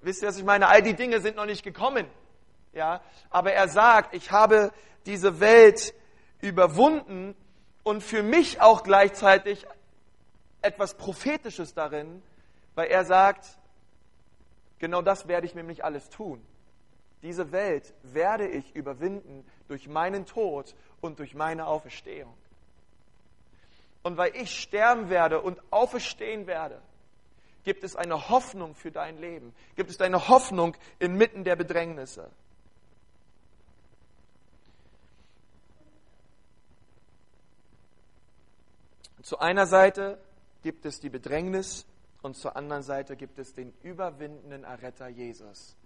wisst 0.00 0.22
ihr, 0.22 0.28
was 0.28 0.38
ich 0.38 0.44
meine? 0.44 0.68
All 0.68 0.82
die 0.82 0.94
Dinge 0.94 1.20
sind 1.20 1.36
noch 1.36 1.46
nicht 1.46 1.62
gekommen. 1.62 2.06
Ja, 2.72 3.00
aber 3.30 3.52
er 3.52 3.68
sagt, 3.68 4.14
ich 4.14 4.30
habe 4.30 4.72
diese 5.06 5.40
Welt 5.40 5.94
überwunden 6.40 7.34
und 7.82 8.02
für 8.02 8.22
mich 8.22 8.60
auch 8.60 8.82
gleichzeitig 8.82 9.66
etwas 10.62 10.94
Prophetisches 10.94 11.74
darin, 11.74 12.22
weil 12.74 12.88
er 12.88 13.04
sagt, 13.04 13.58
genau 14.78 15.02
das 15.02 15.28
werde 15.28 15.46
ich 15.46 15.54
nämlich 15.54 15.84
alles 15.84 16.10
tun. 16.10 16.44
Diese 17.22 17.50
Welt 17.50 17.94
werde 18.02 18.46
ich 18.46 18.76
überwinden 18.76 19.44
durch 19.66 19.88
meinen 19.88 20.26
Tod 20.26 20.74
und 21.00 21.18
durch 21.18 21.34
meine 21.34 21.66
Auferstehung. 21.66 22.32
Und 24.08 24.16
weil 24.16 24.34
ich 24.36 24.58
sterben 24.58 25.10
werde 25.10 25.42
und 25.42 25.60
auferstehen 25.70 26.46
werde, 26.46 26.80
gibt 27.62 27.84
es 27.84 27.94
eine 27.94 28.30
Hoffnung 28.30 28.74
für 28.74 28.90
dein 28.90 29.18
Leben. 29.18 29.54
Gibt 29.76 29.90
es 29.90 30.00
eine 30.00 30.28
Hoffnung 30.28 30.74
inmitten 30.98 31.44
der 31.44 31.56
Bedrängnisse. 31.56 32.30
Zu 39.20 39.40
einer 39.40 39.66
Seite 39.66 40.18
gibt 40.62 40.86
es 40.86 41.00
die 41.00 41.10
Bedrängnis 41.10 41.84
und 42.22 42.34
zur 42.34 42.56
anderen 42.56 42.82
Seite 42.82 43.14
gibt 43.14 43.38
es 43.38 43.52
den 43.52 43.74
überwindenden 43.82 44.64
Erretter 44.64 45.08
Jesus, 45.08 45.76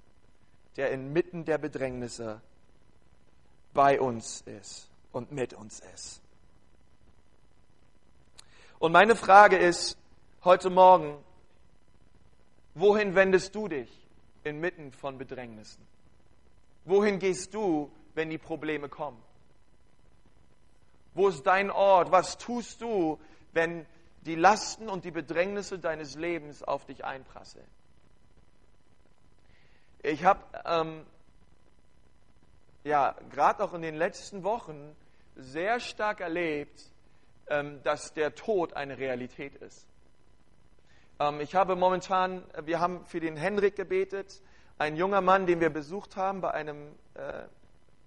der 0.76 0.92
inmitten 0.92 1.44
der 1.44 1.58
Bedrängnisse 1.58 2.40
bei 3.74 4.00
uns 4.00 4.42
ist 4.42 4.88
und 5.10 5.32
mit 5.32 5.54
uns 5.54 5.80
ist. 5.92 6.21
Und 8.82 8.90
meine 8.90 9.14
Frage 9.14 9.58
ist 9.58 9.96
heute 10.42 10.68
Morgen, 10.68 11.16
wohin 12.74 13.14
wendest 13.14 13.54
du 13.54 13.68
dich 13.68 13.88
inmitten 14.42 14.90
von 14.90 15.18
Bedrängnissen? 15.18 15.86
Wohin 16.84 17.20
gehst 17.20 17.54
du, 17.54 17.92
wenn 18.14 18.28
die 18.28 18.38
Probleme 18.38 18.88
kommen? 18.88 19.22
Wo 21.14 21.28
ist 21.28 21.44
dein 21.44 21.70
Ort? 21.70 22.10
Was 22.10 22.38
tust 22.38 22.80
du, 22.80 23.20
wenn 23.52 23.86
die 24.22 24.34
Lasten 24.34 24.88
und 24.88 25.04
die 25.04 25.12
Bedrängnisse 25.12 25.78
deines 25.78 26.16
Lebens 26.16 26.64
auf 26.64 26.84
dich 26.84 27.04
einprasseln? 27.04 27.68
Ich 30.02 30.24
habe 30.24 30.40
ähm, 30.64 31.06
ja 32.82 33.14
gerade 33.30 33.62
auch 33.62 33.74
in 33.74 33.82
den 33.82 33.94
letzten 33.94 34.42
Wochen 34.42 34.96
sehr 35.36 35.78
stark 35.78 36.18
erlebt, 36.18 36.91
dass 37.82 38.14
der 38.14 38.34
Tod 38.34 38.74
eine 38.74 38.98
Realität 38.98 39.54
ist. 39.56 39.86
Ähm, 41.18 41.40
ich 41.40 41.54
habe 41.54 41.76
momentan, 41.76 42.42
wir 42.64 42.80
haben 42.80 43.04
für 43.06 43.20
den 43.20 43.36
Henrik 43.36 43.76
gebetet, 43.76 44.40
ein 44.78 44.96
junger 44.96 45.20
Mann, 45.20 45.46
den 45.46 45.60
wir 45.60 45.70
besucht 45.70 46.16
haben 46.16 46.40
bei 46.40 46.50
einem, 46.50 46.94
äh, 47.14 47.44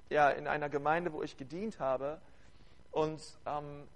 ja, 0.09 0.29
in 0.29 0.47
einer 0.47 0.69
Gemeinde, 0.69 1.13
wo 1.13 1.21
ich 1.21 1.37
gedient 1.37 1.79
habe. 1.79 2.19
Und 2.91 3.21
ähm, 3.45 3.87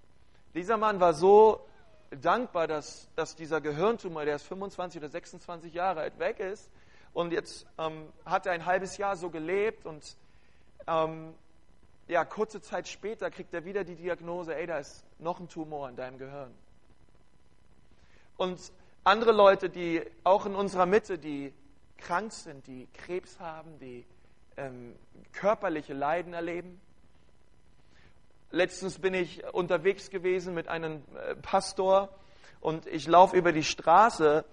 dieser 0.54 0.78
Mann 0.78 1.00
war 1.00 1.14
so 1.14 1.66
dankbar, 2.12 2.68
dass, 2.68 3.10
dass 3.16 3.36
dieser 3.36 3.62
Gehirntumor, 3.62 4.26
der 4.26 4.36
ist 4.36 4.44
25 4.48 5.02
oder 5.02 5.10
26 5.10 5.74
Jahre 5.74 6.02
alt, 6.02 6.20
weg 6.20 6.40
ist. 6.40 6.70
Und 7.14 7.34
jetzt 7.34 7.66
ähm, 7.78 8.08
hat 8.26 8.46
er 8.46 8.54
ein 8.54 8.66
halbes 8.66 8.98
Jahr 8.98 9.16
so 9.16 9.30
gelebt 9.30 9.86
und 9.86 10.16
ähm, 10.88 11.34
ja, 12.10 12.26
kurze 12.26 12.60
Zeit 12.60 12.88
später 12.88 13.30
kriegt 13.30 13.54
er 13.54 13.64
wieder 13.66 13.84
die 13.84 13.96
Diagnose, 13.96 14.56
ey, 14.56 14.66
da 14.66 14.80
ist 14.80 15.06
noch 15.20 15.40
ein 15.40 15.48
Tumor 15.48 15.88
in 15.88 15.96
deinem 15.96 16.18
Gehirn. 16.18 16.52
Und 18.36 18.60
andere 19.04 19.32
Leute, 19.32 19.70
die 19.70 20.02
auch 20.24 20.48
in 20.48 20.56
unserer 20.56 20.88
Mitte, 20.88 21.20
die 21.20 21.54
krank 21.98 22.32
sind, 22.32 22.66
die 22.66 22.88
Krebs 22.94 23.40
haben, 23.40 23.78
die 23.80 24.06
ähm, 24.58 24.96
körperliche 25.34 25.94
Leiden 25.94 26.34
erleben. 26.34 26.82
Letztens 28.50 28.98
bin 28.98 29.14
ich 29.14 29.44
unterwegs 29.54 30.10
gewesen 30.10 30.56
mit 30.56 30.68
einem 30.68 31.04
äh, 31.16 31.36
Pastor 31.36 32.10
und 32.60 32.88
ich 32.88 33.08
laufe 33.08 33.38
über 33.38 33.52
die 33.52 33.64
Straße 33.64 34.46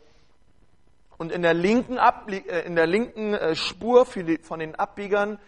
und 1.16 1.32
in 1.32 1.40
der 1.40 1.54
linken, 1.54 1.96
Ablie 1.98 2.40
äh, 2.40 2.66
in 2.66 2.76
der 2.76 2.86
linken 2.86 3.32
äh, 3.32 3.54
Spur 3.54 4.04
von 4.04 4.58
den 4.58 4.74
Abbiegern 4.74 5.38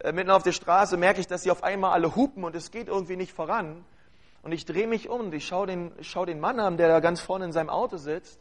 äh, 0.00 0.12
mitten 0.12 0.30
auf 0.30 0.42
der 0.42 0.52
Straße 0.52 0.96
merke 0.96 1.20
ich, 1.20 1.26
dass 1.26 1.42
sie 1.42 1.50
auf 1.50 1.62
einmal 1.62 1.92
alle 1.92 2.14
hupen 2.16 2.44
und 2.44 2.54
es 2.54 2.70
geht 2.70 2.88
irgendwie 2.88 3.16
nicht 3.16 3.32
voran. 3.32 3.84
Und 4.42 4.52
ich 4.52 4.66
drehe 4.66 4.86
mich 4.86 5.08
um 5.08 5.20
und 5.20 5.34
ich 5.34 5.46
schaue 5.46 5.66
den, 5.66 5.92
schau 6.02 6.26
den 6.26 6.38
Mann 6.38 6.60
an, 6.60 6.76
der 6.76 6.88
da 6.88 7.00
ganz 7.00 7.20
vorne 7.20 7.46
in 7.46 7.52
seinem 7.52 7.70
Auto 7.70 7.96
sitzt. 7.96 8.38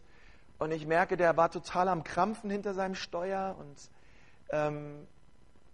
Und 0.60 0.72
ich 0.72 0.86
merke, 0.86 1.18
der 1.18 1.38
war 1.38 1.50
total 1.50 1.88
am 1.88 2.04
Krampfen 2.04 2.50
hinter 2.50 2.74
seinem 2.74 2.96
Steuer 2.96 3.56
und, 3.58 3.78
ähm, 4.50 5.08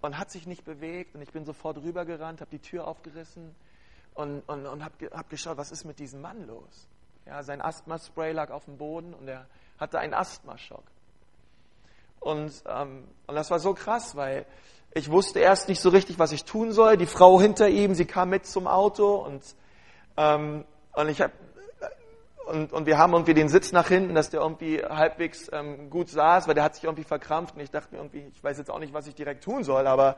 und 0.01 0.17
hat 0.17 0.29
sich 0.29 0.45
nicht 0.45 0.65
bewegt. 0.65 1.15
Und 1.15 1.21
ich 1.21 1.31
bin 1.31 1.45
sofort 1.45 1.77
rübergerannt, 1.77 2.41
habe 2.41 2.51
die 2.51 2.59
Tür 2.59 2.87
aufgerissen 2.87 3.55
und, 4.13 4.41
und, 4.47 4.67
und 4.67 4.83
habe 4.83 5.09
hab 5.11 5.29
geschaut, 5.29 5.57
was 5.57 5.71
ist 5.71 5.85
mit 5.85 5.99
diesem 5.99 6.21
Mann 6.21 6.45
los? 6.45 6.87
Ja, 7.25 7.41
sein 7.43 7.61
Asthma-Spray 7.61 8.31
lag 8.31 8.51
auf 8.51 8.65
dem 8.65 8.77
Boden 8.77 9.13
und 9.13 9.27
er 9.27 9.47
hatte 9.79 9.99
einen 9.99 10.13
Asthmaschock. 10.13 10.83
Und, 12.19 12.63
ähm, 12.67 13.07
und 13.27 13.35
das 13.35 13.49
war 13.49 13.59
so 13.59 13.73
krass, 13.73 14.15
weil 14.15 14.45
ich 14.93 15.11
wusste 15.11 15.39
erst 15.39 15.69
nicht 15.69 15.81
so 15.81 15.89
richtig, 15.89 16.19
was 16.19 16.31
ich 16.31 16.45
tun 16.45 16.71
soll. 16.71 16.97
Die 16.97 17.05
Frau 17.05 17.39
hinter 17.39 17.69
ihm, 17.69 17.93
sie 17.93 18.05
kam 18.05 18.29
mit 18.29 18.45
zum 18.45 18.67
Auto 18.67 19.15
und, 19.15 19.43
ähm, 20.17 20.65
und 20.93 21.09
ich 21.09 21.21
habe 21.21 21.33
und, 22.49 22.73
und 22.73 22.87
wir 22.87 22.97
haben 22.97 23.13
irgendwie 23.13 23.35
den 23.35 23.47
Sitz 23.47 23.71
nach 23.71 23.87
hinten, 23.87 24.15
dass 24.15 24.31
der 24.31 24.41
irgendwie 24.41 24.83
halbwegs 24.83 25.51
ähm, 25.53 25.91
gut 25.91 26.09
saß, 26.09 26.47
weil 26.47 26.55
der 26.55 26.63
hat 26.63 26.73
sich 26.73 26.85
irgendwie 26.85 27.03
verkrampft 27.03 27.55
und 27.55 27.61
ich 27.61 27.69
dachte 27.69 27.93
mir 27.93 28.01
irgendwie, 28.01 28.25
ich 28.33 28.43
weiß 28.43 28.57
jetzt 28.57 28.71
auch 28.71 28.79
nicht, 28.79 28.91
was 28.91 29.05
ich 29.05 29.13
direkt 29.13 29.43
tun 29.43 29.63
soll, 29.63 29.85
aber 29.85 30.17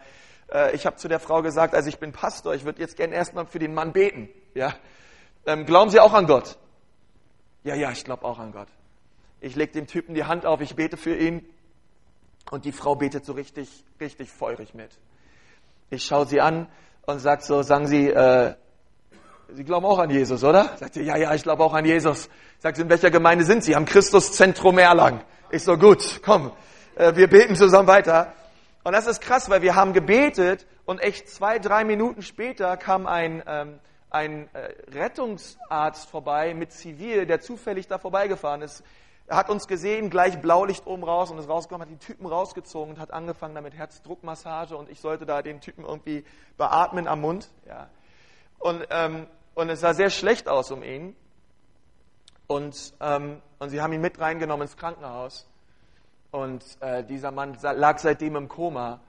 äh, 0.51 0.73
ich 0.73 0.85
habe 0.85 0.95
zu 0.95 1.09
der 1.09 1.19
Frau 1.19 1.41
gesagt, 1.41 1.75
also 1.75 1.89
ich 1.89 1.99
bin 1.99 2.13
Pastor, 2.13 2.53
ich 2.53 2.63
würde 2.63 2.79
jetzt 2.79 2.95
gerne 2.95 3.15
erstmal 3.15 3.45
für 3.47 3.59
den 3.59 3.73
Mann 3.73 3.91
beten. 3.91 4.29
Ja, 4.53 4.73
ähm, 5.45 5.65
glauben 5.65 5.91
Sie 5.91 5.99
auch 5.99 6.13
an 6.13 6.25
Gott? 6.25 6.57
Ja, 7.63 7.75
ja, 7.75 7.91
ich 7.91 8.05
glaube 8.05 8.23
auch 8.23 8.39
an 8.39 8.53
Gott. 8.53 8.69
Ich 9.41 9.55
lege 9.55 9.73
dem 9.73 9.87
Typen 9.87 10.15
die 10.15 10.23
Hand 10.23 10.45
auf, 10.45 10.61
ich 10.61 10.75
bete 10.75 10.95
für 10.95 11.15
ihn 11.15 11.45
und 12.49 12.65
die 12.65 12.71
Frau 12.71 12.95
betet 12.95 13.25
so 13.25 13.33
richtig, 13.33 13.83
richtig 13.99 14.31
feurig 14.31 14.73
mit. 14.73 14.91
Ich 15.89 16.05
schaue 16.05 16.25
sie 16.25 16.41
an 16.41 16.67
und 17.05 17.19
sag 17.19 17.43
so, 17.43 17.61
sagen 17.61 17.87
Sie, 17.87 18.09
äh, 18.09 18.55
Sie 19.53 19.65
glauben 19.65 19.85
auch 19.85 19.99
an 19.99 20.09
Jesus, 20.09 20.43
oder? 20.45 20.77
Sagt 20.77 20.93
sie, 20.93 21.03
ja, 21.03 21.17
ja, 21.17 21.33
ich 21.33 21.43
glaube 21.43 21.63
auch 21.63 21.73
an 21.73 21.83
Jesus. 21.83 22.29
Sagt 22.59 22.77
sie, 22.77 22.83
in 22.83 22.89
welcher 22.89 23.11
Gemeinde 23.11 23.43
sind 23.43 23.63
Sie? 23.63 23.75
Am 23.75 23.83
Christuszentrum 23.83 24.77
Erlangen. 24.77 25.21
Ich 25.49 25.63
so, 25.63 25.77
gut, 25.77 26.21
komm, 26.23 26.53
äh, 26.95 27.15
wir 27.15 27.27
beten 27.27 27.55
zusammen 27.55 27.87
weiter. 27.87 28.33
Und 28.83 28.93
das 28.93 29.07
ist 29.07 29.19
krass, 29.19 29.49
weil 29.49 29.61
wir 29.61 29.75
haben 29.75 29.91
gebetet 29.91 30.65
und 30.85 30.99
echt 30.99 31.29
zwei, 31.29 31.59
drei 31.59 31.83
Minuten 31.83 32.21
später 32.21 32.77
kam 32.77 33.05
ein, 33.05 33.43
ähm, 33.45 33.79
ein 34.09 34.49
äh, 34.53 34.73
Rettungsarzt 34.97 36.09
vorbei 36.09 36.53
mit 36.53 36.71
Zivil, 36.71 37.25
der 37.25 37.41
zufällig 37.41 37.87
da 37.87 37.97
vorbeigefahren 37.97 38.61
ist. 38.61 38.83
Er 39.27 39.37
hat 39.37 39.49
uns 39.49 39.67
gesehen, 39.67 40.09
gleich 40.09 40.41
Blaulicht 40.41 40.85
oben 40.85 41.03
raus 41.03 41.31
und 41.31 41.37
ist 41.37 41.47
rausgekommen, 41.47 41.87
hat 41.87 41.93
die 41.93 42.05
Typen 42.05 42.25
rausgezogen 42.25 42.95
und 42.95 42.99
hat 42.99 43.11
angefangen 43.11 43.55
damit 43.55 43.73
Herzdruckmassage 43.73 44.75
und 44.75 44.89
ich 44.89 44.99
sollte 44.99 45.25
da 45.25 45.41
den 45.41 45.61
Typen 45.61 45.85
irgendwie 45.85 46.25
beatmen 46.57 47.07
am 47.07 47.21
Mund. 47.21 47.49
Ja. 47.65 47.89
Und, 48.59 48.85
ähm, 48.89 49.27
und 49.55 49.69
es 49.69 49.81
sah 49.81 49.93
sehr 49.93 50.09
schlecht 50.09 50.47
aus 50.47 50.71
um 50.71 50.83
ihn. 50.83 51.15
Und, 52.47 52.93
ähm, 52.99 53.41
und 53.59 53.69
sie 53.69 53.81
haben 53.81 53.93
ihn 53.93 54.01
mit 54.01 54.19
reingenommen 54.19 54.67
ins 54.67 54.75
Krankenhaus. 54.75 55.47
Und 56.31 56.63
äh, 56.81 57.03
dieser 57.03 57.31
Mann 57.31 57.57
lag 57.61 57.99
seitdem 57.99 58.35
im 58.35 58.47
Koma. 58.49 58.99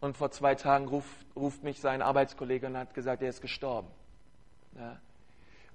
Und 0.00 0.16
vor 0.16 0.30
zwei 0.30 0.54
Tagen 0.54 0.88
ruft, 0.88 1.08
ruft 1.34 1.62
mich 1.62 1.80
sein 1.80 2.02
Arbeitskollege 2.02 2.66
und 2.66 2.76
hat 2.76 2.94
gesagt, 2.94 3.22
er 3.22 3.28
ist 3.28 3.40
gestorben. 3.40 3.88
Ja. 4.76 4.96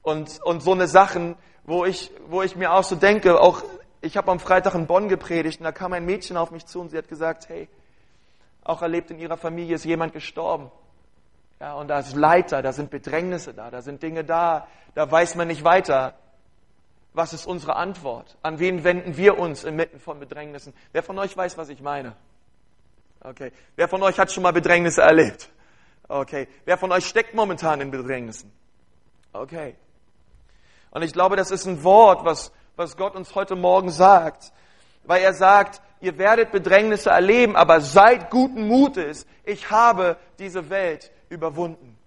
Und, 0.02 0.42
und 0.44 0.62
so 0.62 0.74
eine 0.74 0.88
Sachen, 0.88 1.36
wo 1.64 1.86
ich, 1.86 2.12
wo 2.28 2.42
ich 2.42 2.56
mir 2.56 2.74
auch 2.74 2.84
so 2.84 2.96
denke, 2.96 3.40
auch 3.40 3.64
ich 4.04 4.18
habe 4.18 4.30
am 4.32 4.40
Freitag 4.40 4.76
in 4.76 4.86
Bonn 4.86 5.08
gepredigt 5.08 5.60
und 5.60 5.64
da 5.64 5.72
kam 5.72 5.94
ein 5.94 6.06
Mädchen 6.06 6.36
auf 6.36 6.52
mich 6.52 6.66
zu 6.66 6.82
und 6.82 6.90
sie 6.90 6.98
hat 6.98 7.08
gesagt, 7.08 7.48
hey, 7.48 7.70
auch 8.64 8.82
erlebt 8.82 9.12
in 9.12 9.18
ihrer 9.18 9.38
Familie 9.38 9.76
ist 9.76 9.86
jemand 9.86 10.12
gestorben. 10.12 10.72
Ja, 11.60 11.76
und 11.76 11.88
da 11.88 12.00
ist 12.00 12.14
Leiter, 12.14 12.62
da 12.62 12.74
sind 12.74 12.90
Bedrängnisse 12.90 13.54
da, 13.54 13.72
da 13.72 13.82
sind 13.82 14.04
Dinge 14.04 14.26
da, 14.26 14.68
da 14.94 15.10
weiß 15.10 15.36
man 15.36 15.48
nicht 15.48 15.64
weiter. 15.64 16.16
Was 17.14 17.32
ist 17.32 17.46
unsere 17.46 17.76
Antwort? 17.78 18.38
An 18.42 18.60
wen 18.60 18.84
wenden 18.84 19.16
wir 19.16 19.38
uns 19.38 19.64
inmitten 19.64 20.00
von 20.00 20.20
Bedrängnissen? 20.20 20.74
Wer 20.92 21.04
von 21.04 21.18
euch 21.20 21.38
weiß, 21.38 21.58
was 21.58 21.70
ich 21.70 21.80
meine? 21.80 22.16
Okay. 23.22 23.54
Wer 23.78 23.88
von 23.88 24.04
euch 24.04 24.20
hat 24.20 24.32
schon 24.32 24.44
mal 24.44 24.52
Bedrängnisse 24.52 25.02
erlebt? 25.02 25.50
Okay. 26.10 26.48
Wer 26.66 26.78
von 26.78 26.92
euch 26.92 27.06
steckt 27.06 27.36
momentan 27.36 27.80
in 27.80 27.92
Bedrängnissen? 27.92 28.52
Okay. 29.32 29.76
Und 30.92 31.04
ich 31.04 31.14
glaube, 31.14 31.36
das 31.36 31.52
ist 31.52 31.66
ein 31.68 31.84
Wort, 31.84 32.26
was 32.26 32.52
was 32.76 32.98
Gott 32.98 33.16
uns 33.16 33.36
heute 33.36 33.56
Morgen 33.56 33.90
sagt. 33.90 34.52
Weil 35.04 35.22
er 35.22 35.34
sagt, 35.34 35.82
ihr 36.02 36.18
werdet 36.18 36.52
Bedrängnisse 36.52 37.10
erleben, 37.10 37.56
aber 37.56 37.82
seid 37.82 38.30
guten 38.30 38.68
Mutes. 38.68 39.26
Ich 39.44 39.70
habe 39.70 40.18
diese 40.40 40.70
Welt 40.70 41.12
überwunden. 41.30 41.98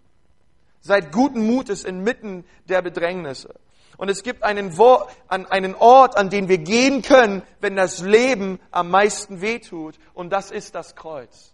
Seid 0.80 1.12
guten 1.12 1.46
Mutes 1.46 1.84
inmitten 1.84 2.44
der 2.68 2.82
Bedrängnisse. 2.82 3.54
Und 3.96 4.10
es 4.10 4.22
gibt 4.22 4.42
einen, 4.42 4.78
einen 5.28 5.74
Ort, 5.74 6.16
an 6.16 6.30
den 6.30 6.48
wir 6.48 6.58
gehen 6.58 7.02
können, 7.02 7.42
wenn 7.60 7.76
das 7.76 8.00
Leben 8.00 8.60
am 8.70 8.90
meisten 8.90 9.40
wehtut. 9.40 9.98
Und 10.14 10.30
das 10.30 10.50
ist 10.50 10.74
das 10.74 10.94
Kreuz. 10.94 11.52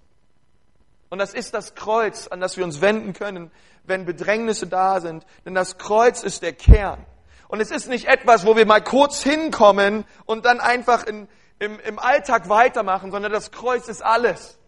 Und 1.09 1.19
das 1.19 1.35
ist 1.35 1.55
das 1.55 1.75
Kreuz, 1.75 2.27
an 2.29 2.41
das 2.41 2.57
wir 2.57 2.65
uns 2.65 2.81
wenden 2.81 3.13
können, 3.13 3.51
wenn 3.85 4.05
Bedrängnisse 4.05 4.67
da 4.67 5.01
sind. 5.01 5.25
Denn 5.45 5.55
das 5.55 5.79
Kreuz 5.79 6.23
ist 6.23 6.43
der 6.43 6.53
Kern. 6.53 7.05
Und 7.53 7.61
es 7.61 7.71
ist 7.71 7.87
nicht 7.87 8.07
etwas, 8.07 8.47
wo 8.47 8.57
wir 8.57 8.65
mal 8.65 8.83
kurz 8.83 9.23
hinkommen 9.23 10.07
und 10.25 10.47
dann 10.47 10.59
einfach 10.59 11.05
in, 11.05 11.29
im, 11.59 11.79
im 11.81 11.99
Alltag 11.99 12.49
weitermachen, 12.49 13.11
sondern 13.11 13.31
das 13.31 13.51
Kreuz 13.51 13.89
ist 13.89 14.03
alles. 14.03 14.59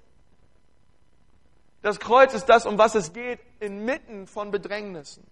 Das 1.81 1.99
Kreuz 1.99 2.35
ist 2.35 2.45
das, 2.45 2.67
um 2.67 2.77
was 2.77 2.95
es 2.95 3.15
geht, 3.15 3.41
inmitten 3.59 4.27
von 4.27 4.51
Bedrängnissen. 4.51 5.27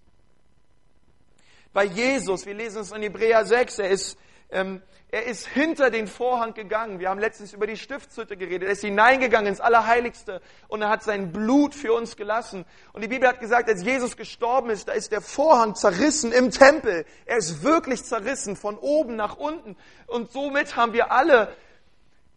Bei 1.75 1.85
Jesus, 1.85 2.47
wir 2.47 2.55
lesen 2.55 2.81
es 2.81 2.91
in 2.91 3.03
Hebräer 3.03 3.45
6, 3.45 3.81
er 3.81 3.91
ist 3.91 4.17
er 4.53 5.27
ist 5.27 5.47
hinter 5.47 5.91
den 5.91 6.07
Vorhang 6.07 6.55
gegangen. 6.55 6.99
Wir 6.99 7.09
haben 7.09 7.21
letztens 7.21 7.53
über 7.53 7.67
die 7.67 7.77
Stiftshütte 7.77 8.37
geredet. 8.37 8.67
Er 8.67 8.73
ist 8.73 8.83
hineingegangen 8.83 9.47
ins 9.47 9.61
Allerheiligste 9.61 10.41
und 10.69 10.83
er 10.83 10.89
hat 10.89 11.03
sein 11.03 11.33
Blut 11.33 11.75
für 11.75 11.93
uns 11.93 12.17
gelassen. 12.17 12.65
Und 12.93 13.03
die 13.03 13.09
Bibel 13.09 13.29
hat 13.29 13.41
gesagt, 13.41 13.69
als 13.69 13.83
Jesus 13.83 14.17
gestorben 14.17 14.71
ist, 14.71 14.89
da 14.89 14.93
ist 14.93 15.13
der 15.13 15.21
Vorhang 15.21 15.75
zerrissen 15.75 16.33
im 16.33 16.51
Tempel. 16.51 17.05
Er 17.25 17.39
ist 17.39 17.63
wirklich 17.63 18.05
zerrissen 18.05 18.57
von 18.57 18.77
oben 18.79 19.17
nach 19.17 19.37
unten. 19.37 19.77
Und 20.07 20.33
somit 20.33 20.77
haben 20.77 20.93
wir 20.93 21.13
alle 21.13 21.55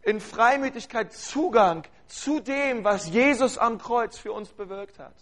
in 0.02 0.20
Freimütigkeit 0.20 1.12
Zugang 1.12 1.84
zu 2.08 2.40
dem, 2.40 2.84
was 2.84 3.08
Jesus 3.08 3.58
am 3.58 3.78
Kreuz 3.78 4.16
für 4.16 4.32
uns 4.32 4.50
bewirkt 4.50 4.98
hat. 4.98 5.14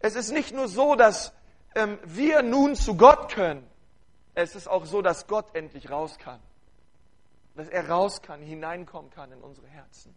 Es 0.00 0.16
ist 0.16 0.32
nicht 0.32 0.54
nur 0.54 0.66
so, 0.66 0.94
dass 0.94 1.32
ähm, 1.74 1.98
wir 2.04 2.42
nun 2.42 2.74
zu 2.74 2.96
Gott 2.96 3.32
können, 3.32 3.69
es 4.34 4.54
ist 4.54 4.68
auch 4.68 4.86
so, 4.86 5.02
dass 5.02 5.26
Gott 5.26 5.54
endlich 5.54 5.90
raus 5.90 6.18
kann. 6.18 6.40
Dass 7.54 7.68
er 7.68 7.88
raus 7.88 8.22
kann, 8.22 8.40
hineinkommen 8.40 9.10
kann 9.10 9.32
in 9.32 9.40
unsere 9.42 9.66
Herzen. 9.66 10.14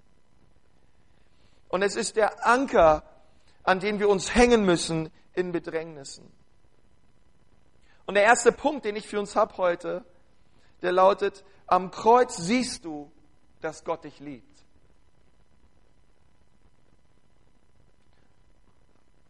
Und 1.67 1.82
es 1.82 1.95
ist 1.95 2.15
der 2.15 2.45
Anker, 2.45 3.04
an 3.63 3.80
den 3.80 3.99
wir 3.99 4.10
uns 4.10 4.36
hängen 4.36 4.65
müssen 4.65 5.10
in 5.34 5.52
Bedrängnissen. 5.52 6.32
Und 8.06 8.15
der 8.15 8.23
erste 8.23 8.52
Punkt, 8.52 8.86
den 8.86 8.95
ich 8.95 9.08
für 9.08 9.19
uns 9.19 9.36
habe 9.36 9.58
heute, 9.58 10.06
der 10.82 10.91
lautet, 10.91 11.43
am 11.65 11.89
Kreuz 11.89 12.38
siehst 12.38 12.86
du, 12.86 13.12
dass 13.62 13.84
Gott 13.84 14.04
dich 14.04 14.19
liebt. 14.19 14.52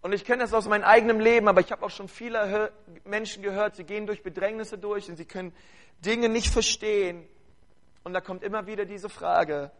Und 0.03 0.11
ich 0.11 0.25
kenne 0.25 0.43
das 0.43 0.53
aus 0.53 0.67
meinem 0.67 0.83
eigenen 0.83 1.19
Leben, 1.19 1.47
aber 1.47 1.61
ich 1.61 1.71
habe 1.71 1.85
auch 1.85 1.89
schon 1.89 2.09
viele 2.09 2.73
Menschen 3.05 3.41
gehört, 3.41 3.77
sie 3.77 3.85
gehen 3.85 4.05
durch 4.05 4.21
Bedrängnisse 4.21 4.77
durch 4.77 5.09
und 5.09 5.15
sie 5.15 5.25
können 5.25 5.55
Dinge 5.99 6.27
nicht 6.29 6.51
verstehen. 6.51 7.25
Und 8.03 8.13
da 8.13 8.19
kommt 8.19 8.43
immer 8.43 8.67
wieder 8.67 8.83
diese 8.83 9.07
Frage, 9.07 9.71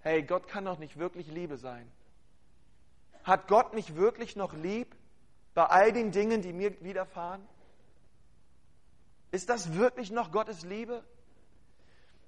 hey, 0.00 0.22
Gott 0.22 0.48
kann 0.48 0.64
doch 0.64 0.78
nicht 0.78 0.98
wirklich 0.98 1.28
Liebe 1.28 1.58
sein. 1.58 1.86
Hat 3.24 3.46
Gott 3.46 3.74
mich 3.74 3.94
wirklich 3.94 4.36
noch 4.36 4.54
lieb 4.54 4.94
bei 5.52 5.64
all 5.66 5.92
den 5.92 6.10
Dingen, 6.10 6.40
die 6.40 6.54
mir 6.54 6.82
widerfahren? 6.82 7.46
Ist 9.32 9.50
das 9.50 9.74
wirklich 9.74 10.10
noch 10.10 10.32
Gottes 10.32 10.64
Liebe? 10.64 11.04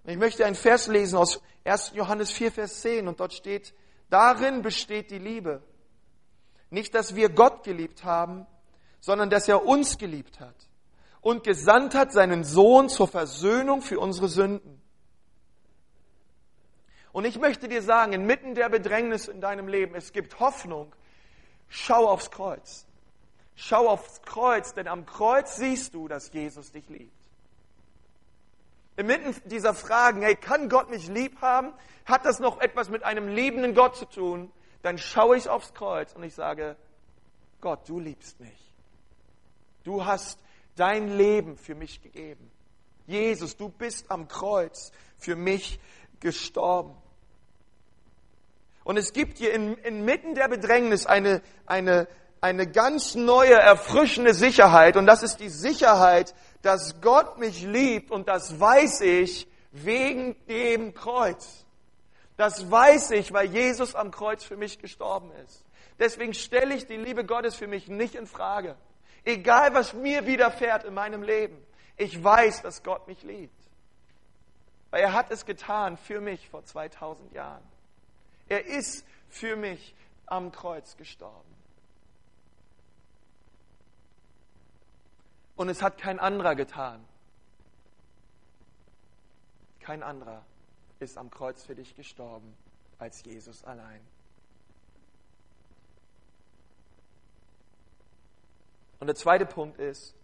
Ich 0.05 0.19
möchte 0.19 0.45
einen 0.45 0.55
Vers 0.55 0.89
lesen 0.89 1.17
aus 1.17 1.41
1. 1.65 1.93
Johannes 1.95 2.31
4, 2.33 2.53
Vers 2.53 2.83
10 2.83 3.09
und 3.09 3.19
dort 3.19 3.33
steht, 3.33 3.75
Darin 4.09 4.63
besteht 4.63 5.11
die 5.11 5.19
Liebe. 5.19 5.63
Nicht, 6.71 6.95
dass 6.95 7.15
wir 7.15 7.29
Gott 7.29 7.65
geliebt 7.65 8.05
haben, 8.05 8.47
sondern 9.01 9.31
dass 9.31 9.49
er 9.49 9.65
uns 9.65 9.99
geliebt 9.99 10.41
hat 10.41 10.55
und 11.21 11.45
gesandt 11.45 11.95
hat 11.95 12.13
seinen 12.13 12.45
Sohn 12.45 12.89
zur 12.89 13.09
Versöhnung 13.09 13.83
für 13.83 14.01
unsere 14.01 14.29
Sünden. 14.29 14.81
Und 17.13 17.25
ich 17.25 17.39
möchte 17.39 17.67
dir 17.67 17.83
sagen, 17.83 18.13
inmitten 18.13 18.55
der 18.55 18.69
Bedrängnis 18.69 19.27
in 19.27 19.41
deinem 19.41 19.69
Leben, 19.69 19.95
es 19.95 20.13
gibt 20.13 20.39
Hoffnung. 20.39 20.95
Schau 21.69 22.09
aufs 22.09 22.31
Kreuz. 22.31 22.87
Schau 23.55 23.89
aufs 23.89 24.21
Kreuz, 24.23 24.75
denn 24.75 24.87
am 24.87 25.07
Kreuz 25.07 25.57
siehst 25.57 25.95
du, 25.95 26.09
dass 26.09 26.33
Jesus 26.33 26.73
dich 26.73 26.89
liebt. 26.89 27.11
Inmitten 28.97 29.35
dieser 29.49 29.75
Fragen, 29.75 30.23
hey, 30.23 30.37
kann 30.37 30.69
Gott 30.69 30.91
mich 30.91 31.09
lieb 31.09 31.41
haben? 31.41 31.73
Hat 32.05 32.25
das 32.25 32.39
noch 32.39 32.61
etwas 32.61 32.89
mit 32.89 33.03
einem 33.03 33.29
liebenden 33.29 33.75
Gott 33.75 33.97
zu 33.97 34.05
tun? 34.05 34.53
Dann 34.87 34.99
schaue 34.99 35.37
ich 35.37 35.49
aufs 35.49 35.75
Kreuz 35.75 36.13
und 36.13 36.23
ich 36.23 36.37
sage, 36.37 36.77
Gott, 37.61 37.89
du 37.89 37.99
liebst 37.99 38.39
mich. 38.39 38.73
Du 39.83 40.05
hast 40.05 40.39
dein 40.77 41.19
Leben 41.19 41.57
für 41.57 41.75
mich 41.75 42.03
gegeben. 42.03 42.49
Jesus, 43.09 43.57
du 43.57 43.69
bist 43.69 44.09
am 44.13 44.29
Kreuz 44.29 44.93
für 45.19 45.35
mich 45.35 45.81
gestorben. 46.21 46.95
Und 48.85 48.97
es 48.97 49.13
gibt 49.13 49.39
hier 49.39 49.53
in, 49.55 49.75
inmitten 49.79 50.37
der 50.37 50.47
Bedrängnis 50.47 51.05
eine, 51.05 51.43
eine, 51.67 52.07
eine 52.41 52.69
ganz 52.69 53.17
neue, 53.17 53.55
erfrischende 53.55 54.35
Sicherheit. 54.35 54.97
Und 54.97 55.07
das 55.07 55.25
ist 55.25 55.41
die 55.41 55.51
Sicherheit, 55.51 56.33
dass 56.63 57.01
Gott 57.01 57.39
mich 57.39 57.65
liebt. 57.65 58.13
Und 58.13 58.29
das 58.29 58.61
weiß 58.61 59.01
ich 59.01 59.49
wegen 59.73 60.37
dem 60.47 60.95
Kreuz. 60.95 61.66
Das 62.37 62.71
weiß 62.71 63.13
ich, 63.13 63.33
weil 63.33 63.47
Jesus 63.47 63.95
am 63.95 64.11
Kreuz 64.11 64.45
für 64.45 64.57
mich 64.57 64.79
gestorben 64.79 65.31
ist. 65.45 65.65
Deswegen 65.99 66.35
stelle 66.35 66.75
ich 66.75 66.87
die 66.87 66.97
Liebe 66.97 67.25
Gottes 67.25 67.57
für 67.57 67.67
mich 67.67 67.89
nicht 67.89 68.15
in 68.15 68.27
Frage. 68.27 68.77
Egal, 69.25 69.73
was 69.73 69.95
mir 69.95 70.27
widerfährt 70.27 70.85
in 70.85 70.95
meinem 70.95 71.23
Leben. 71.23 71.57
Ich 71.97 72.23
weiß, 72.23 72.63
dass 72.63 72.83
Gott 72.83 73.09
mich 73.09 73.23
liebt. 73.23 73.55
Weil 74.91 75.03
er 75.03 75.15
hat 75.15 75.31
es 75.31 75.47
getan 75.47 75.97
für 75.97 76.21
mich 76.21 76.49
vor 76.51 76.65
2000 76.65 77.33
Jahren. 77.33 77.63
Er 78.49 78.67
ist 78.67 79.07
für 79.31 79.57
mich 79.57 79.95
am 80.27 80.53
Kreuz 80.53 80.97
gestorben. 80.97 81.57
Und 85.57 85.71
es 85.71 85.81
hat 85.81 85.97
kein 85.97 86.21
anderer 86.21 86.55
getan. 86.55 87.03
Kein 89.81 90.03
anderer 90.03 90.45
ist 91.01 91.19
am 91.19 91.31
Kreuz 91.31 91.63
für 91.63 91.75
dich 91.75 91.95
gestorben 91.95 92.57
als 92.99 93.23
Jesus 93.25 93.65
allein. 93.65 94.01
Und 98.99 99.09
der 99.09 99.17
zweite 99.17 99.45
Punkt 99.45 99.79
ist, 99.79 100.15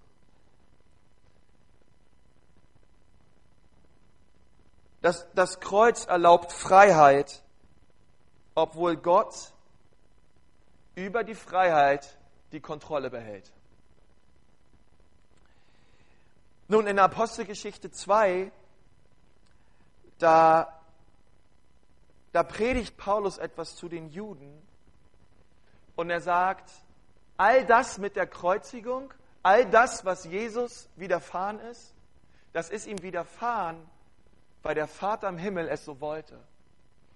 dass 5.02 5.26
das 5.34 5.60
Kreuz 5.60 6.06
erlaubt 6.06 6.52
Freiheit, 6.52 7.42
obwohl 8.54 8.96
Gott 8.96 9.52
über 10.94 11.24
die 11.24 11.34
Freiheit 11.34 12.16
die 12.52 12.60
Kontrolle 12.60 13.10
behält. 13.10 13.52
Nun, 16.68 16.86
in 16.86 16.98
Apostelgeschichte 16.98 17.90
2 17.90 18.52
da, 20.22 20.80
da 22.32 22.42
predigt 22.42 22.96
Paulus 22.96 23.38
etwas 23.38 23.76
zu 23.76 23.88
den 23.88 24.08
Juden 24.08 24.62
und 25.96 26.10
er 26.10 26.20
sagt, 26.20 26.70
all 27.36 27.64
das 27.66 27.98
mit 27.98 28.16
der 28.16 28.26
Kreuzigung, 28.26 29.12
all 29.42 29.66
das, 29.66 30.04
was 30.04 30.24
Jesus 30.24 30.88
widerfahren 30.96 31.58
ist, 31.58 31.94
das 32.52 32.70
ist 32.70 32.86
ihm 32.86 33.02
widerfahren, 33.02 33.76
weil 34.62 34.74
der 34.74 34.86
Vater 34.86 35.28
im 35.28 35.38
Himmel 35.38 35.68
es 35.68 35.84
so 35.84 36.00
wollte. 36.00 36.38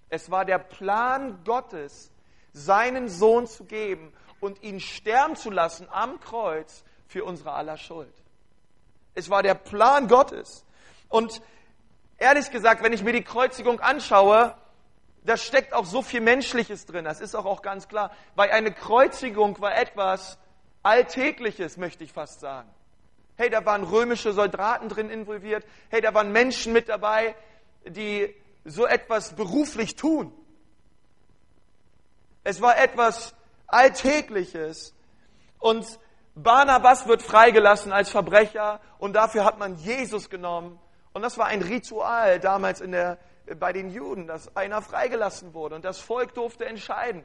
Es 0.09 0.31
war 0.31 0.45
der 0.45 0.59
Plan 0.59 1.43
Gottes, 1.43 2.11
seinen 2.53 3.07
Sohn 3.07 3.47
zu 3.47 3.65
geben 3.65 4.13
und 4.39 4.61
ihn 4.63 4.79
sterben 4.79 5.35
zu 5.35 5.51
lassen 5.51 5.87
am 5.91 6.19
Kreuz 6.19 6.83
für 7.07 7.23
unsere 7.23 7.53
aller 7.53 7.77
Schuld. 7.77 8.13
Es 9.15 9.29
war 9.29 9.43
der 9.43 9.55
Plan 9.55 10.07
Gottes. 10.07 10.65
Und 11.09 11.41
ehrlich 12.17 12.51
gesagt, 12.51 12.83
wenn 12.83 12.93
ich 12.93 13.03
mir 13.03 13.13
die 13.13 13.23
Kreuzigung 13.23 13.79
anschaue, 13.79 14.55
da 15.23 15.37
steckt 15.37 15.73
auch 15.73 15.85
so 15.85 16.01
viel 16.01 16.21
Menschliches 16.21 16.85
drin. 16.85 17.05
Das 17.05 17.19
ist 17.19 17.35
auch, 17.35 17.45
auch 17.45 17.61
ganz 17.61 17.87
klar. 17.87 18.11
Weil 18.35 18.51
eine 18.51 18.71
Kreuzigung 18.71 19.59
war 19.59 19.75
etwas 19.75 20.37
Alltägliches, 20.83 21.77
möchte 21.77 22.03
ich 22.03 22.13
fast 22.13 22.39
sagen. 22.39 22.69
Hey, 23.35 23.49
da 23.49 23.65
waren 23.65 23.83
römische 23.83 24.33
Soldaten 24.33 24.89
drin 24.89 25.09
involviert. 25.09 25.65
Hey, 25.89 26.01
da 26.01 26.13
waren 26.13 26.31
Menschen 26.31 26.73
mit 26.73 26.89
dabei, 26.89 27.35
die 27.85 28.33
so 28.63 28.85
etwas 28.85 29.35
beruflich 29.35 29.95
tun. 29.95 30.33
Es 32.43 32.61
war 32.61 32.77
etwas 32.77 33.35
Alltägliches. 33.67 34.95
Und 35.59 35.85
Barnabas 36.35 37.07
wird 37.07 37.21
freigelassen 37.21 37.91
als 37.91 38.09
Verbrecher 38.09 38.79
und 38.99 39.13
dafür 39.13 39.43
hat 39.43 39.59
man 39.59 39.75
Jesus 39.75 40.29
genommen 40.29 40.79
und 41.17 41.23
das 41.23 41.39
war 41.39 41.47
ein 41.47 41.63
Ritual 41.63 42.39
damals 42.39 42.79
in 42.79 42.91
der, 42.91 43.17
bei 43.59 43.73
den 43.73 43.89
Juden, 43.89 44.27
dass 44.27 44.55
einer 44.55 44.83
freigelassen 44.83 45.55
wurde 45.55 45.73
und 45.73 45.83
das 45.83 45.99
Volk 45.99 46.35
durfte 46.35 46.67
entscheiden. 46.67 47.23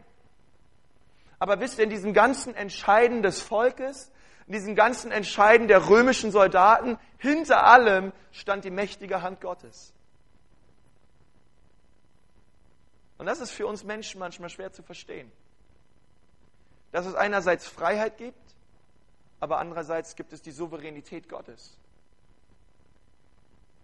Aber 1.39 1.61
wisst 1.61 1.77
ihr, 1.77 1.85
in 1.85 1.91
diesem 1.91 2.15
ganzen 2.15 2.55
Entscheiden 2.55 3.23
des 3.23 3.43
Volkes, 3.43 4.11
in 4.47 4.55
diesem 4.55 4.77
ganzen 4.77 5.13
Entscheiden 5.13 5.69
der 5.69 5.91
römischen 5.91 6.31
Soldaten, 6.31 6.99
hinter 7.19 7.67
allem 7.67 8.15
stand 8.31 8.65
die 8.65 8.71
mächtige 8.71 9.21
Hand 9.21 9.43
Gottes. 9.43 9.93
Und 13.19 13.27
das 13.27 13.41
ist 13.41 13.51
für 13.51 13.67
uns 13.67 13.85
Menschen 13.85 14.21
manchmal 14.21 14.49
schwer 14.49 14.73
zu 14.73 14.83
verstehen. 14.83 15.31
Dass 16.93 17.05
es 17.05 17.15
einerseits 17.15 17.67
Freiheit 17.67 18.17
gibt, 18.17 18.55
aber 19.39 19.59
andererseits 19.59 20.17
gibt 20.17 20.33
es 20.33 20.41
die 20.41 20.51
Souveränität 20.51 21.29
Gottes 21.29 21.77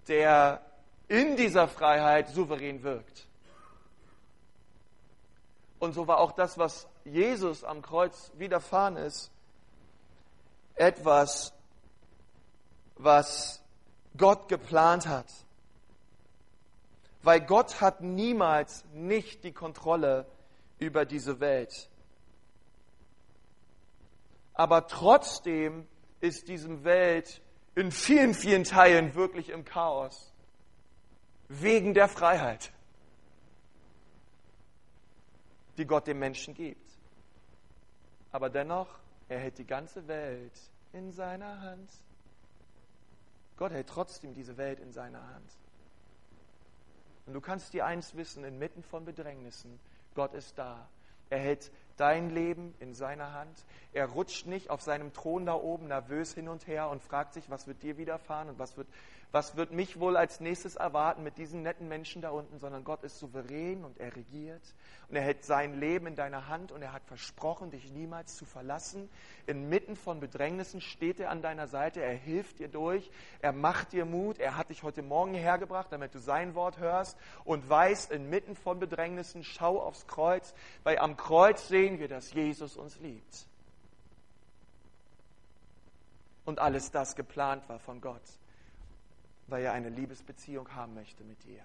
der 0.08 0.62
in 1.08 1.36
dieser 1.36 1.68
Freiheit 1.68 2.28
souverän 2.28 2.82
wirkt. 2.82 3.26
Und 5.78 5.92
so 5.92 6.06
war 6.06 6.18
auch 6.18 6.32
das, 6.32 6.58
was 6.58 6.88
Jesus 7.04 7.64
am 7.64 7.82
Kreuz 7.82 8.32
widerfahren 8.36 8.96
ist, 8.96 9.30
etwas, 10.74 11.52
was 12.96 13.62
Gott 14.16 14.48
geplant 14.48 15.06
hat. 15.06 15.26
Weil 17.22 17.40
Gott 17.40 17.80
hat 17.80 18.00
niemals 18.00 18.84
nicht 18.92 19.44
die 19.44 19.52
Kontrolle 19.52 20.26
über 20.78 21.04
diese 21.04 21.40
Welt. 21.40 21.88
Aber 24.54 24.86
trotzdem 24.86 25.86
ist 26.20 26.48
diesem 26.48 26.84
Welt 26.84 27.40
in 27.78 27.92
vielen, 27.92 28.34
vielen 28.34 28.64
Teilen 28.64 29.14
wirklich 29.14 29.50
im 29.50 29.64
Chaos. 29.64 30.32
Wegen 31.48 31.94
der 31.94 32.08
Freiheit, 32.08 32.72
die 35.76 35.86
Gott 35.86 36.08
dem 36.08 36.18
Menschen 36.18 36.54
gibt. 36.54 36.90
Aber 38.32 38.50
dennoch, 38.50 38.88
er 39.28 39.38
hält 39.38 39.58
die 39.58 39.64
ganze 39.64 40.08
Welt 40.08 40.52
in 40.92 41.12
seiner 41.12 41.60
Hand. 41.60 41.90
Gott 43.56 43.70
hält 43.70 43.88
trotzdem 43.88 44.34
diese 44.34 44.56
Welt 44.56 44.80
in 44.80 44.92
seiner 44.92 45.22
Hand. 45.22 45.56
Und 47.26 47.34
du 47.34 47.40
kannst 47.40 47.72
dir 47.74 47.86
eins 47.86 48.16
wissen, 48.16 48.42
inmitten 48.42 48.82
von 48.82 49.04
Bedrängnissen, 49.04 49.78
Gott 50.14 50.34
ist 50.34 50.58
da. 50.58 50.88
Er 51.30 51.38
hält 51.38 51.70
dein 51.98 52.30
Leben 52.30 52.74
in 52.80 52.94
seiner 52.94 53.32
Hand. 53.34 53.64
Er 53.92 54.06
rutscht 54.06 54.46
nicht 54.46 54.70
auf 54.70 54.80
seinem 54.80 55.12
Thron 55.12 55.46
da 55.46 55.54
oben 55.54 55.88
nervös 55.88 56.32
hin 56.34 56.48
und 56.48 56.66
her 56.66 56.88
und 56.88 57.02
fragt 57.02 57.34
sich, 57.34 57.50
was 57.50 57.66
wird 57.66 57.82
dir 57.82 57.98
widerfahren 57.98 58.48
und 58.48 58.58
was 58.58 58.76
wird, 58.76 58.88
was 59.30 59.56
wird 59.56 59.72
mich 59.72 60.00
wohl 60.00 60.16
als 60.16 60.40
nächstes 60.40 60.76
erwarten 60.76 61.22
mit 61.22 61.36
diesen 61.36 61.62
netten 61.62 61.86
Menschen 61.86 62.22
da 62.22 62.30
unten, 62.30 62.58
sondern 62.58 62.82
Gott 62.82 63.02
ist 63.02 63.18
souverän 63.18 63.84
und 63.84 63.98
er 63.98 64.16
regiert. 64.16 64.62
Und 65.08 65.16
er 65.16 65.22
hält 65.22 65.44
sein 65.44 65.78
Leben 65.78 66.06
in 66.06 66.16
deiner 66.16 66.48
Hand 66.48 66.72
und 66.72 66.80
er 66.80 66.94
hat 66.94 67.04
versprochen, 67.04 67.70
dich 67.70 67.92
niemals 67.92 68.36
zu 68.36 68.46
verlassen. 68.46 69.10
Inmitten 69.46 69.96
von 69.96 70.20
Bedrängnissen 70.20 70.80
steht 70.80 71.20
er 71.20 71.30
an 71.30 71.42
deiner 71.42 71.66
Seite, 71.66 72.00
er 72.00 72.14
hilft 72.14 72.58
dir 72.58 72.68
durch, 72.68 73.10
er 73.40 73.52
macht 73.52 73.92
dir 73.92 74.06
Mut, 74.06 74.38
er 74.38 74.56
hat 74.56 74.70
dich 74.70 74.82
heute 74.82 75.02
Morgen 75.02 75.34
hergebracht, 75.34 75.92
damit 75.92 76.14
du 76.14 76.20
sein 76.20 76.54
Wort 76.54 76.78
hörst 76.78 77.18
und 77.44 77.68
weißt, 77.68 78.10
inmitten 78.10 78.56
von 78.56 78.78
Bedrängnissen, 78.78 79.44
schau 79.44 79.78
aufs 79.78 80.06
Kreuz, 80.06 80.54
weil 80.84 80.98
am 80.98 81.18
Kreuz 81.18 81.68
sehen 81.68 81.98
wir, 81.98 82.08
dass 82.08 82.32
Jesus 82.32 82.78
uns 82.78 82.98
liebt. 83.00 83.46
Und 86.46 86.60
alles 86.60 86.90
das 86.90 87.14
geplant 87.14 87.68
war 87.68 87.78
von 87.78 88.00
Gott 88.00 88.22
weil 89.48 89.64
er 89.64 89.72
eine 89.72 89.88
Liebesbeziehung 89.88 90.74
haben 90.74 90.94
möchte 90.94 91.24
mit 91.24 91.42
dir. 91.44 91.62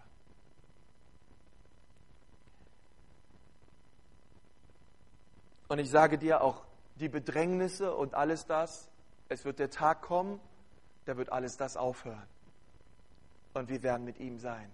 Und 5.68 5.80
ich 5.80 5.90
sage 5.90 6.18
dir 6.18 6.42
auch, 6.42 6.64
die 6.96 7.10
Bedrängnisse 7.10 7.96
und 7.96 8.14
alles 8.14 8.46
das, 8.46 8.90
es 9.30 9.46
wird 9.46 9.60
der 9.60 9.70
Tag 9.70 10.02
kommen, 10.02 10.40
da 11.06 11.18
wird 11.18 11.32
alles 11.32 11.58
das 11.58 11.78
aufhören. 11.78 12.28
Und 13.54 13.70
wir 13.70 13.84
werden 13.84 14.06
mit 14.06 14.20
ihm 14.20 14.38
sein. 14.38 14.72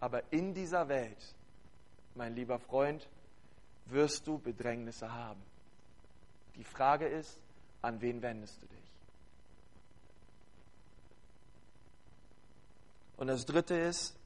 Aber 0.00 0.22
in 0.32 0.54
dieser 0.54 0.88
Welt, 0.88 1.34
mein 2.14 2.34
lieber 2.34 2.58
Freund, 2.58 3.08
wirst 3.86 4.26
du 4.26 4.38
Bedrängnisse 4.38 5.12
haben. 5.12 5.42
Die 6.56 6.64
Frage 6.64 7.06
ist, 7.06 7.38
an 7.82 8.00
wen 8.00 8.22
wendest 8.22 8.62
du 8.62 8.66
dich? 8.66 8.83
Und 13.16 13.28
das 13.28 13.46
Dritte 13.46 13.74
ist, 13.74 14.16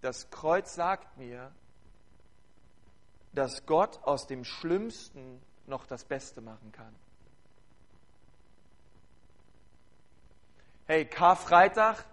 das 0.00 0.30
Kreuz 0.30 0.74
sagt 0.74 1.16
mir, 1.18 1.50
dass 3.32 3.66
Gott 3.66 3.98
aus 4.04 4.26
dem 4.26 4.44
Schlimmsten 4.44 5.40
noch 5.66 5.86
das 5.86 6.04
Beste 6.04 6.40
machen 6.40 6.70
kann. 6.72 6.94
Hey, 10.86 11.06
Karfreitag 11.06 12.04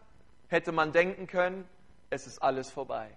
hätte 0.48 0.72
man 0.72 0.92
denken 0.94 1.28
können, 1.28 1.68
es 2.10 2.26
ist 2.26 2.42
alles 2.42 2.70
vorbei. 2.70 3.16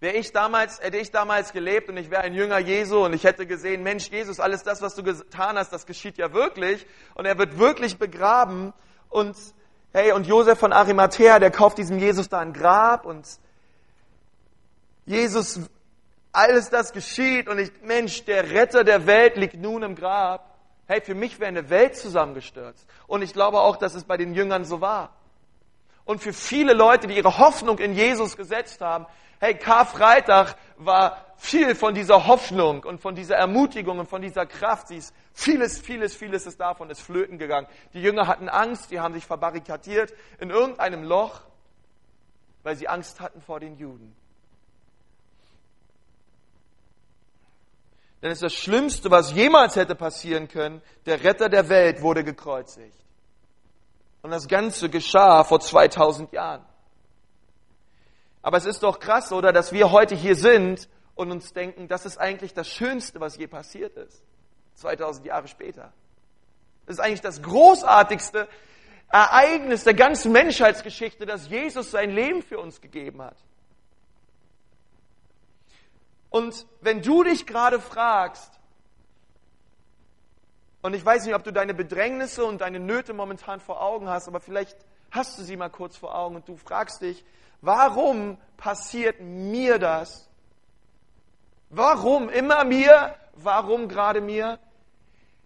Wäre 0.00 0.16
ich 0.16 0.32
damals, 0.32 0.80
hätte 0.80 0.96
ich 0.96 1.10
damals 1.10 1.52
gelebt 1.52 1.88
und 1.88 1.96
ich 1.96 2.10
wäre 2.10 2.22
ein 2.22 2.34
Jünger 2.34 2.58
Jesu 2.58 3.04
und 3.04 3.12
ich 3.12 3.24
hätte 3.24 3.46
gesehen, 3.46 3.82
Mensch, 3.82 4.08
Jesus, 4.10 4.40
alles 4.40 4.62
das, 4.62 4.80
was 4.80 4.94
du 4.94 5.02
getan 5.02 5.56
hast, 5.56 5.72
das 5.72 5.86
geschieht 5.86 6.18
ja 6.18 6.32
wirklich 6.32 6.86
und 7.14 7.26
er 7.26 7.38
wird 7.38 7.58
wirklich 7.58 7.98
begraben 7.98 8.72
und 9.10 9.36
hey, 9.92 10.12
und 10.12 10.26
Josef 10.26 10.58
von 10.58 10.72
Arimathea, 10.72 11.38
der 11.38 11.50
kauft 11.50 11.78
diesem 11.78 11.98
Jesus 11.98 12.28
da 12.28 12.38
ein 12.38 12.52
Grab 12.52 13.06
und 13.06 13.26
Jesus 15.06 15.60
alles 16.32 16.70
das 16.70 16.92
geschieht 16.92 17.48
und 17.48 17.58
ich, 17.58 17.72
Mensch, 17.82 18.24
der 18.24 18.50
Retter 18.50 18.84
der 18.84 19.06
Welt 19.06 19.36
liegt 19.36 19.54
nun 19.54 19.82
im 19.82 19.96
Grab. 19.96 20.58
Hey, 20.86 21.00
für 21.00 21.14
mich 21.14 21.38
wäre 21.40 21.48
eine 21.48 21.70
Welt 21.70 21.96
zusammengestürzt. 21.96 22.86
Und 23.06 23.22
ich 23.22 23.32
glaube 23.32 23.60
auch, 23.60 23.76
dass 23.76 23.94
es 23.94 24.04
bei 24.04 24.16
den 24.16 24.34
Jüngern 24.34 24.64
so 24.64 24.80
war. 24.80 25.14
Und 26.10 26.20
für 26.20 26.32
viele 26.32 26.72
Leute, 26.72 27.06
die 27.06 27.16
ihre 27.16 27.38
Hoffnung 27.38 27.78
in 27.78 27.94
Jesus 27.94 28.36
gesetzt 28.36 28.80
haben, 28.80 29.06
hey, 29.38 29.54
Karfreitag 29.54 30.56
war 30.76 31.24
viel 31.36 31.76
von 31.76 31.94
dieser 31.94 32.26
Hoffnung 32.26 32.82
und 32.82 33.00
von 33.00 33.14
dieser 33.14 33.36
Ermutigung 33.36 34.00
und 34.00 34.08
von 34.08 34.20
dieser 34.20 34.44
Kraft. 34.44 34.88
Sie 34.88 34.96
ist 34.96 35.14
vieles, 35.34 35.78
vieles, 35.78 36.16
vieles 36.16 36.46
ist 36.46 36.58
davon 36.58 36.90
ist 36.90 37.00
flöten 37.00 37.38
gegangen. 37.38 37.68
Die 37.94 38.02
Jünger 38.02 38.26
hatten 38.26 38.48
Angst, 38.48 38.90
die 38.90 38.98
haben 38.98 39.14
sich 39.14 39.24
verbarrikadiert 39.24 40.12
in 40.40 40.50
irgendeinem 40.50 41.04
Loch, 41.04 41.42
weil 42.64 42.74
sie 42.74 42.88
Angst 42.88 43.20
hatten 43.20 43.40
vor 43.40 43.60
den 43.60 43.76
Juden. 43.76 44.12
Denn 48.20 48.32
es 48.32 48.38
ist 48.38 48.42
das 48.42 48.54
Schlimmste, 48.54 49.12
was 49.12 49.32
jemals 49.32 49.76
hätte 49.76 49.94
passieren 49.94 50.48
können. 50.48 50.82
Der 51.06 51.22
Retter 51.22 51.48
der 51.48 51.68
Welt 51.68 52.02
wurde 52.02 52.24
gekreuzigt. 52.24 52.99
Und 54.22 54.30
das 54.30 54.48
Ganze 54.48 54.90
geschah 54.90 55.44
vor 55.44 55.60
2000 55.60 56.32
Jahren. 56.32 56.64
Aber 58.42 58.56
es 58.56 58.66
ist 58.66 58.82
doch 58.82 59.00
krass, 59.00 59.32
oder, 59.32 59.52
dass 59.52 59.72
wir 59.72 59.90
heute 59.90 60.14
hier 60.14 60.34
sind 60.34 60.88
und 61.14 61.30
uns 61.30 61.52
denken, 61.52 61.88
das 61.88 62.06
ist 62.06 62.18
eigentlich 62.18 62.54
das 62.54 62.68
Schönste, 62.68 63.20
was 63.20 63.36
je 63.36 63.46
passiert 63.46 63.96
ist. 63.96 64.22
2000 64.76 65.26
Jahre 65.26 65.48
später. 65.48 65.92
Das 66.86 66.96
ist 66.96 67.00
eigentlich 67.00 67.20
das 67.20 67.42
großartigste 67.42 68.48
Ereignis 69.08 69.84
der 69.84 69.94
ganzen 69.94 70.32
Menschheitsgeschichte, 70.32 71.26
dass 71.26 71.48
Jesus 71.48 71.90
sein 71.90 72.10
Leben 72.10 72.42
für 72.42 72.58
uns 72.58 72.80
gegeben 72.80 73.22
hat. 73.22 73.36
Und 76.30 76.66
wenn 76.80 77.02
du 77.02 77.24
dich 77.24 77.46
gerade 77.46 77.80
fragst, 77.80 78.59
und 80.82 80.94
ich 80.94 81.04
weiß 81.04 81.24
nicht, 81.24 81.34
ob 81.34 81.44
du 81.44 81.52
deine 81.52 81.74
Bedrängnisse 81.74 82.44
und 82.44 82.60
deine 82.60 82.80
Nöte 82.80 83.12
momentan 83.12 83.60
vor 83.60 83.82
Augen 83.82 84.08
hast, 84.08 84.28
aber 84.28 84.40
vielleicht 84.40 84.76
hast 85.10 85.38
du 85.38 85.42
sie 85.42 85.56
mal 85.56 85.68
kurz 85.68 85.96
vor 85.96 86.14
Augen 86.14 86.36
und 86.36 86.48
du 86.48 86.56
fragst 86.56 87.02
dich, 87.02 87.24
warum 87.60 88.38
passiert 88.56 89.20
mir 89.20 89.78
das? 89.78 90.28
Warum 91.68 92.28
immer 92.28 92.64
mir? 92.64 93.14
Warum 93.34 93.88
gerade 93.88 94.20
mir? 94.20 94.58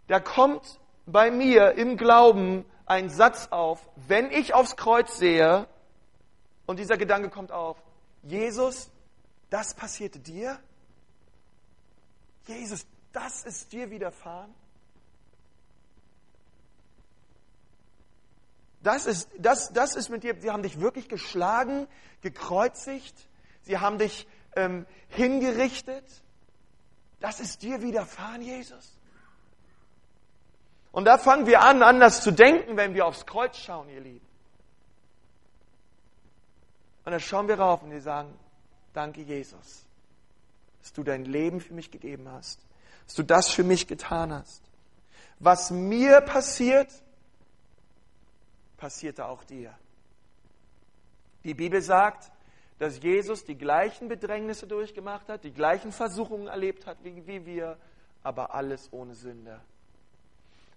Da 0.06 0.20
kommt 0.20 0.80
bei 1.06 1.30
mir 1.30 1.72
im 1.72 1.96
Glauben 1.96 2.64
ein 2.86 3.08
Satz 3.08 3.48
auf, 3.50 3.88
wenn 3.96 4.30
ich 4.30 4.54
aufs 4.54 4.76
Kreuz 4.76 5.16
sehe, 5.16 5.66
und 6.66 6.78
dieser 6.78 6.96
Gedanke 6.96 7.28
kommt 7.28 7.52
auf, 7.52 7.76
Jesus, 8.22 8.90
das 9.50 9.74
passierte 9.74 10.18
dir? 10.18 10.58
Jesus, 12.46 12.86
das 13.12 13.44
ist 13.44 13.72
dir 13.72 13.90
widerfahren? 13.90 14.54
Das 18.84 19.06
ist, 19.06 19.28
das, 19.38 19.72
das 19.72 19.96
ist 19.96 20.08
mit 20.10 20.22
dir, 20.22 20.40
sie 20.40 20.50
haben 20.50 20.62
dich 20.62 20.80
wirklich 20.80 21.08
geschlagen, 21.08 21.88
gekreuzigt, 22.20 23.14
sie 23.62 23.78
haben 23.78 23.98
dich 23.98 24.28
ähm, 24.54 24.86
hingerichtet. 25.08 26.04
Das 27.18 27.40
ist 27.40 27.62
dir 27.62 27.82
widerfahren, 27.82 28.42
Jesus. 28.42 28.96
Und 30.92 31.06
da 31.06 31.18
fangen 31.18 31.46
wir 31.46 31.62
an, 31.62 31.82
anders 31.82 32.22
zu 32.22 32.30
denken, 32.30 32.76
wenn 32.76 32.94
wir 32.94 33.06
aufs 33.06 33.26
Kreuz 33.26 33.56
schauen, 33.56 33.88
ihr 33.88 34.00
Lieben. 34.00 34.26
Und 37.04 37.10
dann 37.10 37.20
schauen 37.20 37.48
wir 37.48 37.58
rauf 37.58 37.82
und 37.82 37.90
wir 37.90 38.00
sagen, 38.00 38.32
danke 38.92 39.22
Jesus 39.22 39.84
dass 40.84 40.92
du 40.92 41.02
dein 41.02 41.24
Leben 41.24 41.62
für 41.62 41.72
mich 41.72 41.90
gegeben 41.90 42.28
hast, 42.30 42.60
dass 43.06 43.14
du 43.14 43.22
das 43.22 43.48
für 43.48 43.64
mich 43.64 43.86
getan 43.86 44.34
hast. 44.34 44.60
Was 45.38 45.70
mir 45.70 46.20
passiert, 46.20 46.90
passierte 48.84 49.24
auch 49.28 49.44
dir. 49.44 49.74
Die 51.42 51.54
Bibel 51.54 51.80
sagt, 51.80 52.30
dass 52.78 53.02
Jesus 53.02 53.46
die 53.46 53.56
gleichen 53.56 54.08
Bedrängnisse 54.08 54.66
durchgemacht 54.66 55.30
hat, 55.30 55.42
die 55.42 55.54
gleichen 55.54 55.90
Versuchungen 55.90 56.48
erlebt 56.48 56.84
hat 56.84 56.98
wie, 57.02 57.26
wie 57.26 57.46
wir, 57.46 57.78
aber 58.22 58.54
alles 58.54 58.92
ohne 58.92 59.14
Sünde. 59.14 59.58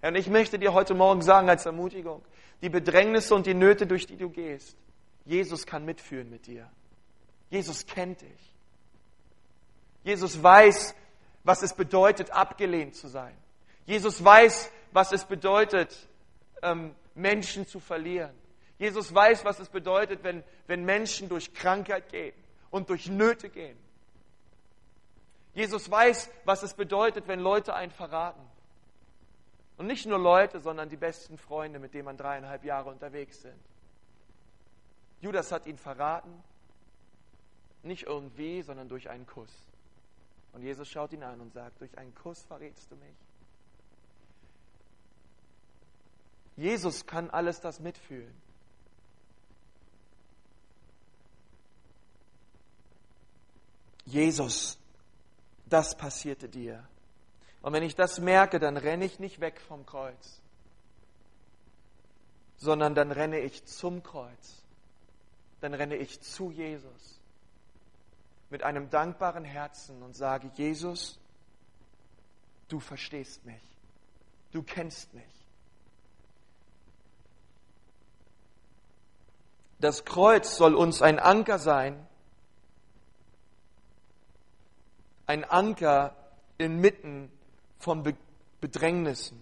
Und 0.01 0.15
ich 0.15 0.29
möchte 0.29 0.57
dir 0.57 0.71
heute 0.71 0.93
Morgen 0.93 1.21
sagen 1.21 1.49
als 1.49 1.65
Ermutigung, 1.65 2.23
die 2.61 2.69
Bedrängnisse 2.69 3.35
und 3.35 3.45
die 3.45 3.53
Nöte, 3.53 3.85
durch 3.85 4.07
die 4.07 4.15
du 4.15 4.29
gehst, 4.29 4.77
Jesus 5.25 5.65
kann 5.65 5.83
mitführen 5.83 6.29
mit 6.29 6.47
dir. 6.47 6.71
Jesus 7.49 7.85
kennt 7.87 8.21
dich. 8.21 8.53
Jesus 10.05 10.41
weiß, 10.41 10.95
was 11.43 11.61
es 11.61 11.73
bedeutet, 11.73 12.31
abgelehnt 12.31 12.95
zu 12.95 13.09
sein. 13.09 13.35
Jesus 13.85 14.23
weiß, 14.23 14.71
was 14.93 15.11
es 15.11 15.25
bedeutet, 15.25 16.07
ähm, 16.61 16.95
Menschen 17.17 17.67
zu 17.67 17.79
verlieren. 17.79 18.35
Jesus 18.77 19.13
weiß, 19.13 19.43
was 19.43 19.59
es 19.59 19.69
bedeutet, 19.69 20.23
wenn, 20.23 20.43
wenn 20.67 20.85
Menschen 20.85 21.29
durch 21.29 21.53
Krankheit 21.53 22.09
gehen 22.09 22.35
und 22.69 22.89
durch 22.89 23.07
Nöte 23.07 23.49
gehen. 23.49 23.77
Jesus 25.53 25.89
weiß, 25.89 26.29
was 26.45 26.61
es 26.61 26.75
bedeutet, 26.75 27.27
wenn 27.27 27.39
Leute 27.39 27.73
einen 27.73 27.91
verraten. 27.91 28.41
Und 29.77 29.87
nicht 29.87 30.05
nur 30.05 30.19
Leute, 30.19 30.59
sondern 30.59 30.89
die 30.89 30.97
besten 30.97 31.37
Freunde, 31.37 31.79
mit 31.79 31.93
denen 31.93 32.05
man 32.05 32.17
dreieinhalb 32.17 32.63
Jahre 32.63 32.89
unterwegs 32.89 33.41
sind. 33.41 33.59
Judas 35.21 35.51
hat 35.51 35.65
ihn 35.65 35.77
verraten, 35.77 36.43
nicht 37.81 38.03
irgendwie, 38.03 38.61
sondern 38.61 38.87
durch 38.89 39.09
einen 39.09 39.25
Kuss. 39.25 39.51
Und 40.53 40.61
Jesus 40.61 40.87
schaut 40.87 41.13
ihn 41.13 41.23
an 41.23 41.41
und 41.41 41.53
sagt, 41.53 41.81
durch 41.81 41.97
einen 41.97 42.13
Kuss 42.13 42.43
verrätst 42.43 42.91
du 42.91 42.95
mich. 42.95 43.15
Jesus 46.57 47.05
kann 47.05 47.29
alles 47.29 47.61
das 47.61 47.79
mitfühlen. 47.79 48.33
Jesus, 54.05 54.79
das 55.67 55.95
passierte 55.95 56.49
dir. 56.49 56.87
Und 57.61 57.73
wenn 57.73 57.83
ich 57.83 57.95
das 57.95 58.19
merke, 58.19 58.59
dann 58.59 58.77
renne 58.77 59.05
ich 59.05 59.19
nicht 59.19 59.39
weg 59.39 59.61
vom 59.61 59.85
Kreuz, 59.85 60.41
sondern 62.57 62.95
dann 62.95 63.11
renne 63.11 63.39
ich 63.39 63.65
zum 63.65 64.01
Kreuz. 64.01 64.63
Dann 65.59 65.73
renne 65.73 65.95
ich 65.95 66.21
zu 66.21 66.51
Jesus 66.51 67.19
mit 68.49 68.63
einem 68.63 68.89
dankbaren 68.89 69.43
Herzen 69.43 70.01
und 70.01 70.15
sage, 70.15 70.49
Jesus, 70.55 71.19
du 72.69 72.79
verstehst 72.79 73.45
mich, 73.45 73.61
du 74.51 74.63
kennst 74.63 75.13
mich. 75.13 75.36
Das 79.79 80.05
Kreuz 80.05 80.57
soll 80.57 80.75
uns 80.75 81.01
ein 81.01 81.19
Anker 81.19 81.59
sein, 81.59 82.07
ein 85.27 85.43
Anker 85.43 86.15
inmitten 86.57 87.31
von 87.77 88.03
Bedrängnissen. 88.59 89.41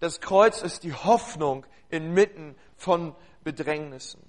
Das 0.00 0.20
Kreuz 0.20 0.62
ist 0.62 0.84
die 0.84 0.94
Hoffnung 0.94 1.66
inmitten 1.88 2.54
von 2.76 3.16
Bedrängnissen. 3.42 4.22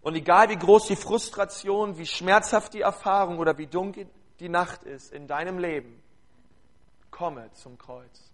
Und 0.00 0.16
egal 0.16 0.48
wie 0.48 0.56
groß 0.56 0.88
die 0.88 0.96
Frustration, 0.96 1.96
wie 1.98 2.06
schmerzhaft 2.06 2.74
die 2.74 2.80
Erfahrung 2.80 3.38
oder 3.38 3.56
wie 3.58 3.68
dunkel 3.68 4.08
die 4.40 4.48
Nacht 4.48 4.82
ist 4.82 5.12
in 5.12 5.28
deinem 5.28 5.58
Leben, 5.58 6.02
komme 7.12 7.52
zum 7.52 7.78
Kreuz. 7.78 8.31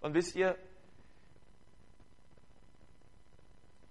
Und 0.00 0.14
wisst 0.14 0.34
ihr, 0.34 0.56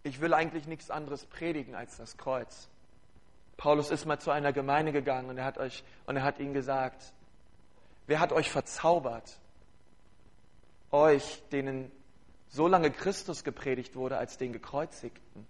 ich 0.03 0.21
will 0.21 0.33
eigentlich 0.33 0.65
nichts 0.67 0.89
anderes 0.89 1.25
predigen 1.25 1.75
als 1.75 1.97
das 1.97 2.17
Kreuz. 2.17 2.67
Paulus 3.57 3.91
ist 3.91 4.05
mal 4.05 4.19
zu 4.19 4.31
einer 4.31 4.53
Gemeinde 4.53 4.91
gegangen 4.91 5.29
und 5.29 5.37
er 5.37 5.45
hat 5.45 5.57
euch 5.57 5.83
und 6.05 6.15
er 6.15 6.23
hat 6.23 6.39
ihnen 6.39 6.53
gesagt, 6.53 7.13
wer 8.07 8.19
hat 8.19 8.31
euch 8.31 8.49
verzaubert? 8.49 9.37
Euch, 10.91 11.43
denen 11.51 11.91
so 12.47 12.67
lange 12.67 12.89
Christus 12.89 13.43
gepredigt 13.43 13.95
wurde 13.95 14.17
als 14.17 14.37
den 14.37 14.53
Gekreuzigten. 14.53 15.45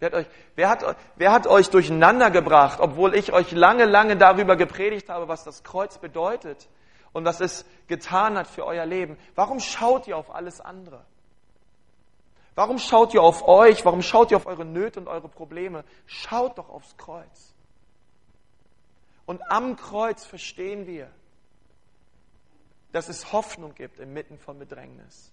Wer 0.00 0.06
hat, 0.06 0.14
euch, 0.14 0.26
wer, 0.56 0.68
hat, 0.70 0.96
wer 1.16 1.32
hat 1.32 1.46
euch 1.46 1.70
durcheinander 1.70 2.30
gebracht, 2.30 2.80
obwohl 2.80 3.14
ich 3.14 3.32
euch 3.32 3.52
lange, 3.52 3.84
lange 3.84 4.16
darüber 4.16 4.56
gepredigt 4.56 5.08
habe, 5.08 5.28
was 5.28 5.44
das 5.44 5.62
Kreuz 5.62 5.98
bedeutet 5.98 6.68
und 7.18 7.24
was 7.24 7.40
es 7.40 7.66
getan 7.88 8.38
hat 8.38 8.46
für 8.46 8.64
euer 8.64 8.86
Leben? 8.86 9.18
Warum 9.34 9.60
schaut 9.60 10.06
ihr 10.06 10.16
auf 10.16 10.34
alles 10.34 10.60
andere? 10.60 11.04
Warum 12.54 12.78
schaut 12.78 13.12
ihr 13.12 13.22
auf 13.22 13.46
euch? 13.46 13.84
Warum 13.84 14.02
schaut 14.02 14.30
ihr 14.30 14.36
auf 14.36 14.46
eure 14.46 14.64
Nöte 14.64 15.00
und 15.00 15.08
eure 15.08 15.28
Probleme? 15.28 15.84
Schaut 16.06 16.58
doch 16.58 16.68
aufs 16.68 16.96
Kreuz. 16.96 17.54
Und 19.26 19.42
am 19.50 19.76
Kreuz 19.76 20.24
verstehen 20.24 20.86
wir, 20.86 21.10
dass 22.92 23.08
es 23.08 23.32
Hoffnung 23.32 23.74
gibt 23.74 23.98
inmitten 23.98 24.38
von 24.38 24.58
Bedrängnis. 24.58 25.30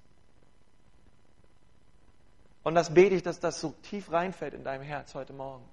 Und 2.63 2.76
das 2.76 2.93
bete 2.93 3.15
ich, 3.15 3.24
dass 3.24 3.39
das 3.39 3.62
so 3.62 3.76
tief 3.84 4.12
reinfällt 4.12 4.54
in 4.54 4.63
deinem 4.63 4.84
Herz 4.84 5.13
heute 5.13 5.34
Morgen. 5.34 5.63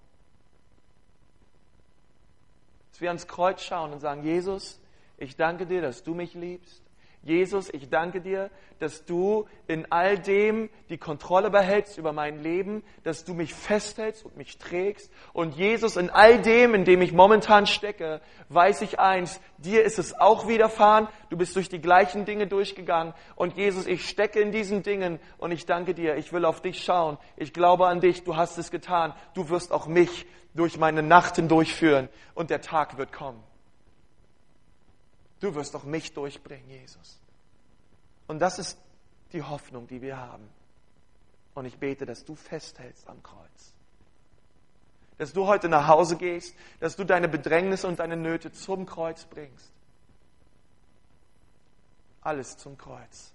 Dass 2.93 3.01
wir 3.01 3.09
ans 3.09 3.27
Kreuz 3.27 3.63
schauen 3.63 3.93
und 3.93 4.01
sagen, 4.01 4.23
Jesus, 4.23 4.79
ich 5.17 5.37
danke 5.37 5.67
dir, 5.67 5.83
dass 5.83 6.03
du 6.03 6.15
mich 6.15 6.35
liebst. 6.35 6.83
Jesus, 7.25 7.73
ich 7.73 7.89
danke 7.89 8.21
dir, 8.21 8.51
dass 8.81 9.05
du 9.05 9.47
in 9.69 9.87
all 9.93 10.19
dem 10.19 10.69
die 10.89 10.99
Kontrolle 10.99 11.51
behältst 11.51 11.97
über 11.97 12.13
mein 12.13 12.43
Leben, 12.43 12.83
dass 13.05 13.25
du 13.25 13.33
mich 13.33 13.55
festhältst 13.55 14.25
und 14.25 14.37
mich 14.37 14.59
trägst. 14.59 15.09
Und 15.33 15.55
Jesus, 15.55 15.97
in 15.97 16.11
all 16.11 16.43
dem, 16.43 16.75
in 16.75 16.85
dem 16.85 17.01
ich 17.01 17.13
momentan 17.13 17.69
stecke, 17.69 18.21
weiß 18.49 18.83
ich 18.83 18.99
eins, 18.99 19.41
dir 19.59 19.85
ist 19.85 20.01
es 20.01 20.19
auch 20.19 20.49
widerfahren, 20.49 21.07
du 21.31 21.37
bist 21.37 21.55
durch 21.55 21.69
die 21.69 21.81
gleichen 21.81 22.25
Dinge 22.25 22.49
durchgegangen. 22.49 23.15
Und 23.37 23.57
Jesus, 23.57 23.87
ich 23.87 24.09
stecke 24.09 24.41
in 24.41 24.51
diesen 24.51 24.83
Dingen 24.83 25.21
und 25.39 25.53
ich 25.53 25.65
danke 25.65 25.95
dir, 25.95 26.17
ich 26.17 26.33
will 26.33 26.45
auf 26.45 26.61
dich 26.61 26.83
schauen. 26.83 27.19
Ich 27.37 27.53
glaube 27.53 27.87
an 27.87 28.01
dich, 28.01 28.25
du 28.25 28.35
hast 28.35 28.59
es 28.59 28.73
getan. 28.73 29.15
Du 29.35 29.49
wirst 29.49 29.71
auch 29.71 29.87
mich 29.87 30.27
durch 30.55 30.77
meine 30.77 31.05
Nacht 31.05 31.37
hindurchführen 31.37 32.09
und 32.35 32.51
der 32.51 32.63
Tag 32.63 32.99
wird 32.99 33.13
kommen. 33.13 33.41
Du 35.43 35.53
wirst 35.57 35.75
doch 35.75 35.83
mich 35.83 36.15
durchbringen, 36.15 36.71
Jesus. 36.71 37.19
Und 38.29 38.39
das 38.39 38.61
ist 38.61 38.79
die 39.33 39.43
Hoffnung, 39.43 39.89
die 39.89 40.01
wir 40.01 40.17
haben. 40.17 40.49
Und 41.55 41.65
ich 41.67 41.77
bete, 41.79 42.07
dass 42.07 42.25
du 42.25 42.37
festhältst 42.37 43.09
am 43.09 43.21
Kreuz. 43.25 43.75
Dass 45.19 45.33
du 45.33 45.49
heute 45.49 45.69
nach 45.69 45.89
Hause 45.89 46.17
gehst, 46.17 46.55
dass 46.79 46.95
du 46.95 47.03
deine 47.03 47.29
Bedrängnisse 47.29 47.89
und 47.89 47.99
deine 47.99 48.17
Nöte 48.17 48.53
zum 48.53 48.87
Kreuz 48.87 49.25
bringst. 49.25 49.73
Alles 52.21 52.57
zum 52.57 52.79
Kreuz. 52.79 53.33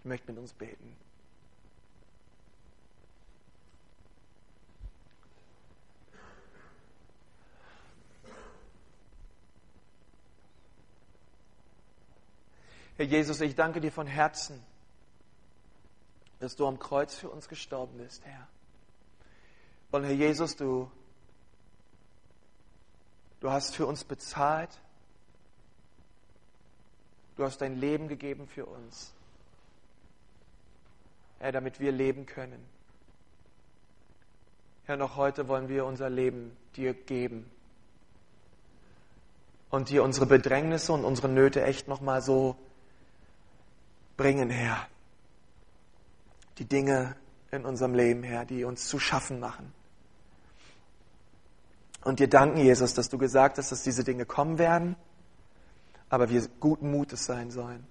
Ich 0.00 0.04
möchte 0.04 0.30
mit 0.30 0.38
uns 0.38 0.52
beten. 0.52 0.94
Herr 12.98 13.06
Jesus, 13.06 13.40
ich 13.40 13.54
danke 13.54 13.80
dir 13.80 13.92
von 13.92 14.08
Herzen, 14.08 14.60
dass 16.40 16.56
du 16.56 16.66
am 16.66 16.80
Kreuz 16.80 17.14
für 17.14 17.30
uns 17.30 17.48
gestorben 17.48 17.96
bist, 17.96 18.26
Herr. 18.26 18.48
Und 19.92 20.02
Herr 20.02 20.12
Jesus, 20.12 20.56
du, 20.56 20.90
du 23.38 23.52
hast 23.52 23.76
für 23.76 23.86
uns 23.86 24.02
bezahlt. 24.02 24.70
Du 27.36 27.44
hast 27.44 27.58
dein 27.58 27.76
Leben 27.76 28.08
gegeben 28.08 28.48
für 28.48 28.66
uns. 28.66 29.12
Herr, 31.38 31.52
damit 31.52 31.78
wir 31.78 31.92
leben 31.92 32.26
können. 32.26 32.66
Herr, 34.86 34.96
noch 34.96 35.14
heute 35.14 35.46
wollen 35.46 35.68
wir 35.68 35.86
unser 35.86 36.10
Leben 36.10 36.56
dir 36.74 36.94
geben 36.94 37.48
und 39.70 39.88
dir 39.88 40.02
unsere 40.02 40.26
Bedrängnisse 40.26 40.92
und 40.92 41.04
unsere 41.04 41.28
Nöte 41.28 41.62
echt 41.62 41.86
nochmal 41.86 42.22
so 42.22 42.56
bringen, 44.18 44.50
Herr. 44.50 44.86
Die 46.58 46.66
Dinge 46.66 47.16
in 47.50 47.64
unserem 47.64 47.94
Leben, 47.94 48.22
Herr, 48.22 48.44
die 48.44 48.64
uns 48.64 48.86
zu 48.86 48.98
schaffen 48.98 49.40
machen. 49.40 49.72
Und 52.04 52.20
dir 52.20 52.28
danken, 52.28 52.58
Jesus, 52.58 52.92
dass 52.92 53.08
du 53.08 53.16
gesagt 53.16 53.56
hast, 53.56 53.72
dass 53.72 53.82
diese 53.82 54.04
Dinge 54.04 54.26
kommen 54.26 54.58
werden, 54.58 54.96
aber 56.10 56.28
wir 56.28 56.46
guten 56.60 56.90
Mutes 56.90 57.24
sein 57.24 57.50
sollen. 57.50 57.86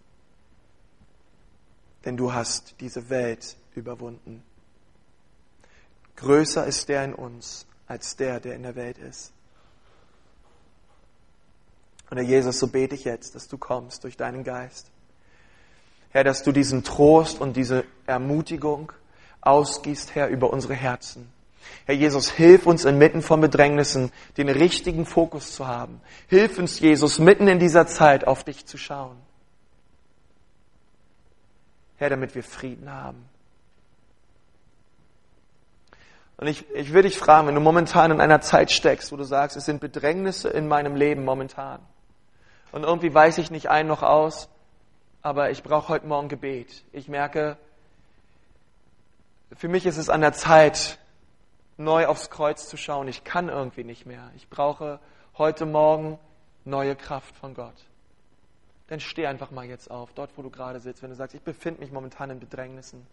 Denn 2.05 2.17
du 2.17 2.33
hast 2.33 2.75
diese 2.79 3.09
Welt 3.09 3.57
überwunden. 3.73 4.43
Größer 6.15 6.65
ist 6.65 6.89
der 6.89 7.03
in 7.05 7.13
uns 7.13 7.65
als 7.87 8.15
der, 8.15 8.39
der 8.39 8.55
in 8.55 8.63
der 8.63 8.75
Welt 8.75 8.97
ist. 8.97 9.31
Und 12.09 12.17
Herr 12.17 12.25
Jesus, 12.25 12.59
so 12.59 12.67
bete 12.67 12.95
ich 12.95 13.03
jetzt, 13.03 13.35
dass 13.35 13.47
du 13.47 13.57
kommst 13.57 14.03
durch 14.03 14.17
deinen 14.17 14.43
Geist 14.43 14.89
Herr, 16.17 16.23
dass 16.23 16.41
du 16.41 16.51
diesen 16.51 16.83
Trost 16.83 17.39
und 17.39 17.55
diese 17.55 17.83
Ermutigung 18.07 18.91
ausgießt, 19.41 20.15
Herr, 20.15 20.29
über 20.29 20.51
unsere 20.51 20.73
Herzen. 20.73 21.31
Herr 21.85 21.93
Jesus, 21.93 22.31
hilf 22.31 22.65
uns 22.65 22.85
inmitten 22.85 23.21
von 23.21 23.39
Bedrängnissen, 23.39 24.11
den 24.35 24.49
richtigen 24.49 25.05
Fokus 25.05 25.53
zu 25.53 25.67
haben. 25.67 26.01
Hilf 26.25 26.57
uns, 26.57 26.79
Jesus, 26.79 27.19
mitten 27.19 27.47
in 27.47 27.59
dieser 27.59 27.85
Zeit 27.85 28.25
auf 28.25 28.43
dich 28.43 28.65
zu 28.65 28.79
schauen. 28.79 29.15
Herr, 31.97 32.09
damit 32.09 32.33
wir 32.33 32.41
Frieden 32.41 32.91
haben. 32.91 33.23
Und 36.37 36.47
ich, 36.47 36.67
ich 36.73 36.93
würde 36.93 37.09
dich 37.09 37.19
fragen, 37.19 37.47
wenn 37.47 37.53
du 37.53 37.61
momentan 37.61 38.09
in 38.09 38.21
einer 38.21 38.41
Zeit 38.41 38.71
steckst, 38.71 39.11
wo 39.11 39.17
du 39.17 39.23
sagst, 39.23 39.55
es 39.55 39.65
sind 39.65 39.81
Bedrängnisse 39.81 40.49
in 40.49 40.67
meinem 40.67 40.95
Leben 40.95 41.23
momentan. 41.23 41.79
Und 42.71 42.85
irgendwie 42.85 43.13
weiß 43.13 43.37
ich 43.37 43.51
nicht 43.51 43.69
ein 43.69 43.85
noch 43.85 44.01
aus, 44.01 44.49
aber 45.21 45.51
ich 45.51 45.63
brauche 45.63 45.89
heute 45.89 46.07
Morgen 46.07 46.29
Gebet. 46.29 46.83
Ich 46.91 47.07
merke, 47.07 47.57
für 49.55 49.67
mich 49.67 49.85
ist 49.85 49.97
es 49.97 50.09
an 50.09 50.21
der 50.21 50.33
Zeit, 50.33 50.99
neu 51.77 52.07
aufs 52.07 52.29
Kreuz 52.29 52.67
zu 52.67 52.77
schauen. 52.77 53.07
Ich 53.07 53.23
kann 53.23 53.49
irgendwie 53.49 53.83
nicht 53.83 54.05
mehr. 54.05 54.31
Ich 54.35 54.49
brauche 54.49 54.99
heute 55.37 55.65
Morgen 55.65 56.19
neue 56.65 56.95
Kraft 56.95 57.35
von 57.35 57.53
Gott. 57.53 57.85
Dann 58.87 58.99
steh 58.99 59.27
einfach 59.27 59.51
mal 59.51 59.65
jetzt 59.65 59.91
auf, 59.91 60.13
dort 60.13 60.31
wo 60.37 60.41
du 60.41 60.49
gerade 60.49 60.79
sitzt, 60.79 61.03
wenn 61.03 61.09
du 61.09 61.15
sagst, 61.15 61.35
ich 61.35 61.41
befinde 61.41 61.81
mich 61.81 61.91
momentan 61.91 62.29
in 62.29 62.39
Bedrängnissen 62.39 63.05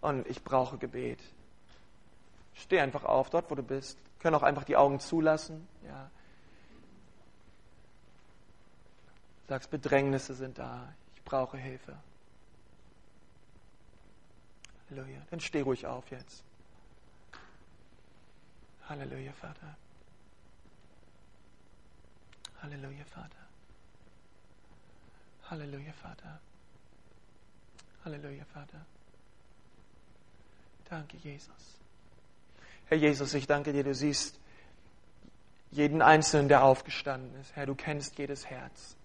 und 0.00 0.26
ich 0.28 0.44
brauche 0.44 0.78
Gebet. 0.78 1.18
Steh 2.54 2.80
einfach 2.80 3.04
auf, 3.04 3.30
dort 3.30 3.50
wo 3.50 3.54
du 3.54 3.62
bist. 3.62 3.98
Können 4.20 4.36
auch 4.36 4.42
einfach 4.42 4.64
die 4.64 4.76
Augen 4.76 5.00
zulassen. 5.00 5.66
Ja. 5.86 6.10
Sagst, 9.48 9.70
Bedrängnisse 9.70 10.34
sind 10.34 10.58
da 10.58 10.88
brauche 11.24 11.56
Hilfe. 11.56 11.96
Halleluja. 14.90 15.20
Dann 15.30 15.40
steh 15.40 15.62
ruhig 15.62 15.86
auf 15.86 16.10
jetzt. 16.10 16.44
Halleluja, 18.88 19.32
Vater. 19.32 19.76
Halleluja, 22.62 23.04
Vater. 23.04 23.46
Halleluja, 25.50 25.92
Vater. 25.92 26.40
Halleluja, 28.04 28.44
Vater. 28.44 28.84
Danke, 30.88 31.16
Jesus. 31.18 31.78
Herr 32.86 32.98
Jesus, 32.98 33.32
ich 33.34 33.46
danke 33.46 33.72
dir, 33.72 33.82
du 33.82 33.94
siehst 33.94 34.38
jeden 35.70 36.02
Einzelnen, 36.02 36.48
der 36.48 36.62
aufgestanden 36.62 37.34
ist. 37.40 37.56
Herr, 37.56 37.66
du 37.66 37.74
kennst 37.74 38.18
jedes 38.18 38.46
Herz. 38.46 38.96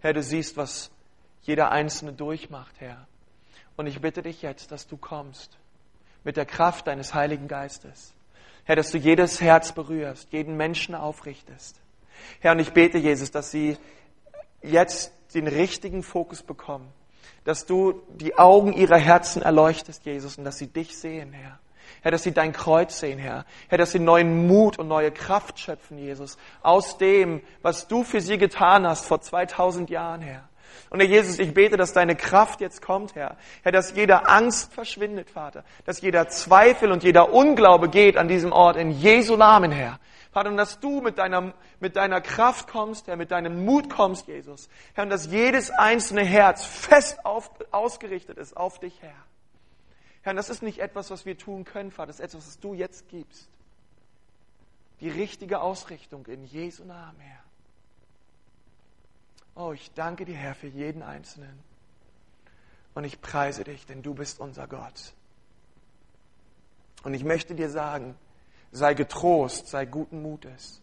Herr, 0.00 0.12
du 0.12 0.22
siehst, 0.22 0.56
was 0.56 0.90
jeder 1.48 1.72
Einzelne 1.72 2.12
durchmacht, 2.12 2.74
Herr. 2.78 3.06
Und 3.76 3.86
ich 3.86 4.00
bitte 4.00 4.22
dich 4.22 4.42
jetzt, 4.42 4.70
dass 4.70 4.86
du 4.86 4.96
kommst 4.96 5.56
mit 6.22 6.36
der 6.36 6.46
Kraft 6.46 6.86
deines 6.86 7.14
Heiligen 7.14 7.48
Geistes. 7.48 8.12
Herr, 8.64 8.76
dass 8.76 8.90
du 8.90 8.98
jedes 8.98 9.40
Herz 9.40 9.72
berührst, 9.72 10.30
jeden 10.32 10.56
Menschen 10.56 10.94
aufrichtest. 10.94 11.80
Herr, 12.40 12.52
und 12.52 12.58
ich 12.58 12.72
bete, 12.72 12.98
Jesus, 12.98 13.30
dass 13.30 13.50
sie 13.50 13.78
jetzt 14.62 15.12
den 15.34 15.48
richtigen 15.48 16.02
Fokus 16.02 16.42
bekommen. 16.42 16.92
dass 17.44 17.64
du 17.64 18.02
die 18.10 18.36
Augen 18.36 18.74
ihrer 18.74 18.98
Herzen 18.98 19.40
erleuchtest, 19.40 20.04
Jesus, 20.04 20.36
und 20.36 20.44
dass 20.44 20.58
sie 20.58 20.66
dich 20.66 20.98
sehen, 20.98 21.32
Herr. 21.32 21.58
Herr, 22.02 22.10
dass 22.10 22.22
sie 22.22 22.32
dein 22.32 22.52
Kreuz 22.52 23.00
sehen, 23.00 23.18
Herr. 23.18 23.46
Herr, 23.68 23.78
dass 23.78 23.92
sie 23.92 24.00
neuen 24.00 24.46
Mut 24.46 24.78
und 24.78 24.86
neue 24.86 25.10
Kraft 25.10 25.58
schöpfen, 25.58 25.96
Jesus, 25.96 26.36
aus 26.62 26.98
dem, 26.98 27.40
was 27.62 27.88
du 27.88 28.04
für 28.04 28.20
sie 28.20 28.36
getan 28.36 28.86
hast 28.86 29.06
vor 29.06 29.22
2000 29.22 29.88
Jahren, 29.88 30.20
Herr. 30.20 30.46
Und 30.90 31.00
Herr 31.00 31.08
Jesus, 31.08 31.38
ich 31.38 31.54
bete, 31.54 31.76
dass 31.76 31.92
deine 31.92 32.16
Kraft 32.16 32.60
jetzt 32.60 32.82
kommt, 32.82 33.14
Herr. 33.14 33.36
Herr, 33.62 33.72
dass 33.72 33.94
jeder 33.94 34.28
Angst 34.30 34.72
verschwindet, 34.72 35.30
Vater. 35.30 35.64
Dass 35.84 36.00
jeder 36.00 36.28
Zweifel 36.28 36.92
und 36.92 37.02
jeder 37.02 37.32
Unglaube 37.32 37.88
geht 37.88 38.16
an 38.16 38.28
diesem 38.28 38.52
Ort 38.52 38.76
in 38.76 38.90
Jesu 38.90 39.36
Namen, 39.36 39.70
Herr. 39.70 39.98
Vater, 40.30 40.50
und 40.50 40.56
dass 40.56 40.78
du 40.78 41.00
mit 41.00 41.18
deiner, 41.18 41.54
mit 41.80 41.96
deiner 41.96 42.20
Kraft 42.20 42.68
kommst, 42.68 43.06
Herr, 43.06 43.16
mit 43.16 43.30
deinem 43.30 43.64
Mut 43.64 43.90
kommst, 43.90 44.28
Jesus. 44.28 44.68
Herr, 44.94 45.04
und 45.04 45.10
dass 45.10 45.26
jedes 45.26 45.70
einzelne 45.70 46.22
Herz 46.22 46.64
fest 46.64 47.24
auf, 47.24 47.50
ausgerichtet 47.70 48.38
ist 48.38 48.56
auf 48.56 48.78
dich, 48.78 49.00
Herr. 49.00 49.14
Herr, 50.22 50.34
das 50.34 50.50
ist 50.50 50.62
nicht 50.62 50.80
etwas, 50.80 51.10
was 51.10 51.24
wir 51.24 51.38
tun 51.38 51.64
können, 51.64 51.90
Vater. 51.90 52.08
Das 52.08 52.20
ist 52.20 52.24
etwas, 52.24 52.46
was 52.46 52.60
du 52.60 52.74
jetzt 52.74 53.08
gibst. 53.08 53.48
Die 55.00 55.08
richtige 55.08 55.60
Ausrichtung 55.60 56.26
in 56.26 56.44
Jesu 56.44 56.84
Namen, 56.84 57.18
Herr. 57.20 57.47
Oh, 59.58 59.72
ich 59.72 59.90
danke 59.94 60.24
dir, 60.24 60.36
Herr, 60.36 60.54
für 60.54 60.68
jeden 60.68 61.02
Einzelnen. 61.02 61.58
Und 62.94 63.02
ich 63.02 63.20
preise 63.20 63.64
dich, 63.64 63.86
denn 63.86 64.02
du 64.02 64.14
bist 64.14 64.38
unser 64.38 64.68
Gott. 64.68 65.12
Und 67.02 67.12
ich 67.12 67.24
möchte 67.24 67.56
dir 67.56 67.68
sagen, 67.68 68.14
sei 68.70 68.94
getrost, 68.94 69.66
sei 69.66 69.84
guten 69.84 70.22
Mutes. 70.22 70.80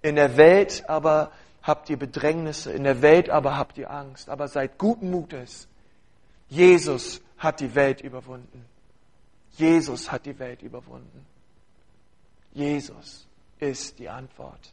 In 0.00 0.14
der 0.14 0.36
Welt 0.36 0.88
aber 0.88 1.32
habt 1.60 1.90
ihr 1.90 1.98
Bedrängnisse, 1.98 2.72
in 2.72 2.84
der 2.84 3.02
Welt 3.02 3.30
aber 3.30 3.56
habt 3.56 3.78
ihr 3.78 3.90
Angst, 3.90 4.28
aber 4.28 4.46
seid 4.46 4.78
guten 4.78 5.10
Mutes. 5.10 5.66
Jesus 6.48 7.20
hat 7.38 7.58
die 7.58 7.74
Welt 7.74 8.00
überwunden. 8.00 8.64
Jesus 9.56 10.12
hat 10.12 10.24
die 10.24 10.38
Welt 10.38 10.62
überwunden. 10.62 11.26
Jesus 12.52 13.26
ist 13.58 13.98
die 13.98 14.08
Antwort. 14.08 14.72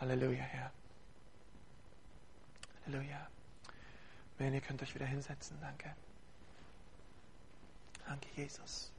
Halleluja, 0.00 0.42
Herr. 0.42 0.70
Halleluja. 2.86 3.26
Amen. 4.38 4.54
Ihr 4.54 4.60
könnt 4.60 4.82
euch 4.82 4.94
wieder 4.94 5.06
hinsetzen. 5.06 5.58
Danke. 5.60 5.94
Danke, 8.06 8.28
Jesus. 8.36 8.92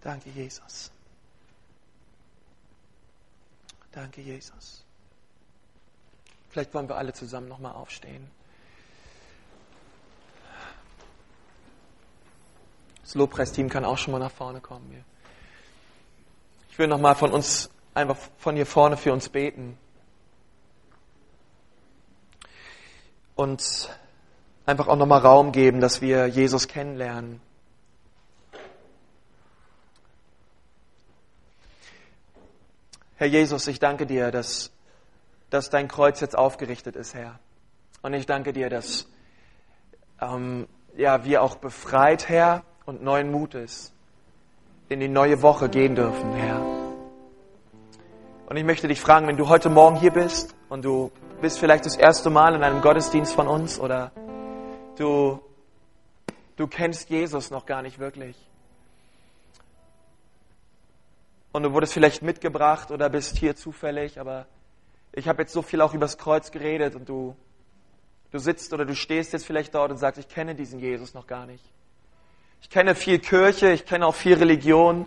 Danke, 0.00 0.30
Jesus. 0.30 0.90
Danke, 3.92 4.20
Jesus. 4.20 4.84
Vielleicht 6.50 6.74
wollen 6.74 6.88
wir 6.88 6.96
alle 6.96 7.12
zusammen 7.12 7.48
nochmal 7.48 7.72
aufstehen. 7.72 8.30
Das 13.02 13.14
Lobpreisteam 13.14 13.68
kann 13.70 13.84
auch 13.84 13.96
schon 13.96 14.12
mal 14.12 14.18
nach 14.18 14.30
vorne 14.30 14.60
kommen. 14.60 15.04
Ich 16.70 16.78
will 16.78 16.88
nochmal 16.88 17.14
von 17.14 17.32
uns 17.32 17.70
einfach 17.98 18.16
von 18.38 18.54
hier 18.54 18.66
vorne 18.66 18.96
für 18.96 19.12
uns 19.12 19.28
beten. 19.28 19.76
Und 23.34 23.90
einfach 24.66 24.88
auch 24.88 24.96
nochmal 24.96 25.20
Raum 25.20 25.52
geben, 25.52 25.80
dass 25.80 26.00
wir 26.00 26.26
Jesus 26.26 26.68
kennenlernen. 26.68 27.40
Herr 33.16 33.26
Jesus, 33.26 33.66
ich 33.66 33.80
danke 33.80 34.06
dir, 34.06 34.30
dass, 34.30 34.70
dass 35.50 35.70
dein 35.70 35.88
Kreuz 35.88 36.20
jetzt 36.20 36.38
aufgerichtet 36.38 36.94
ist, 36.94 37.14
Herr. 37.14 37.40
Und 38.02 38.14
ich 38.14 38.26
danke 38.26 38.52
dir, 38.52 38.70
dass 38.70 39.08
ähm, 40.20 40.68
ja, 40.96 41.24
wir 41.24 41.42
auch 41.42 41.56
befreit, 41.56 42.28
Herr, 42.28 42.62
und 42.86 43.02
neuen 43.02 43.32
Mutes 43.32 43.92
in 44.88 45.00
die 45.00 45.08
neue 45.08 45.42
Woche 45.42 45.68
gehen 45.68 45.96
dürfen, 45.96 46.32
Herr. 46.34 46.77
Und 48.48 48.56
ich 48.56 48.64
möchte 48.64 48.88
dich 48.88 48.98
fragen, 48.98 49.26
wenn 49.26 49.36
du 49.36 49.50
heute 49.50 49.68
Morgen 49.68 49.96
hier 49.96 50.10
bist 50.10 50.54
und 50.70 50.82
du 50.82 51.12
bist 51.42 51.58
vielleicht 51.58 51.84
das 51.84 51.96
erste 51.96 52.30
Mal 52.30 52.54
in 52.54 52.62
einem 52.62 52.80
Gottesdienst 52.80 53.34
von 53.34 53.46
uns 53.46 53.78
oder 53.78 54.10
du, 54.96 55.38
du 56.56 56.66
kennst 56.66 57.10
Jesus 57.10 57.50
noch 57.50 57.66
gar 57.66 57.82
nicht 57.82 57.98
wirklich. 57.98 58.34
Und 61.52 61.62
du 61.64 61.74
wurdest 61.74 61.92
vielleicht 61.92 62.22
mitgebracht 62.22 62.90
oder 62.90 63.10
bist 63.10 63.36
hier 63.36 63.54
zufällig, 63.54 64.18
aber 64.18 64.46
ich 65.12 65.28
habe 65.28 65.42
jetzt 65.42 65.52
so 65.52 65.60
viel 65.60 65.82
auch 65.82 65.92
übers 65.92 66.16
Kreuz 66.16 66.50
geredet 66.50 66.94
und 66.94 67.06
du, 67.06 67.36
du 68.30 68.38
sitzt 68.38 68.72
oder 68.72 68.86
du 68.86 68.94
stehst 68.94 69.34
jetzt 69.34 69.44
vielleicht 69.44 69.74
dort 69.74 69.90
und 69.90 69.98
sagst, 69.98 70.18
ich 70.18 70.28
kenne 70.28 70.54
diesen 70.54 70.80
Jesus 70.80 71.12
noch 71.12 71.26
gar 71.26 71.44
nicht. 71.44 71.70
Ich 72.62 72.70
kenne 72.70 72.94
viel 72.94 73.18
Kirche, 73.18 73.72
ich 73.72 73.84
kenne 73.84 74.06
auch 74.06 74.14
viel 74.14 74.38
Religion, 74.38 75.04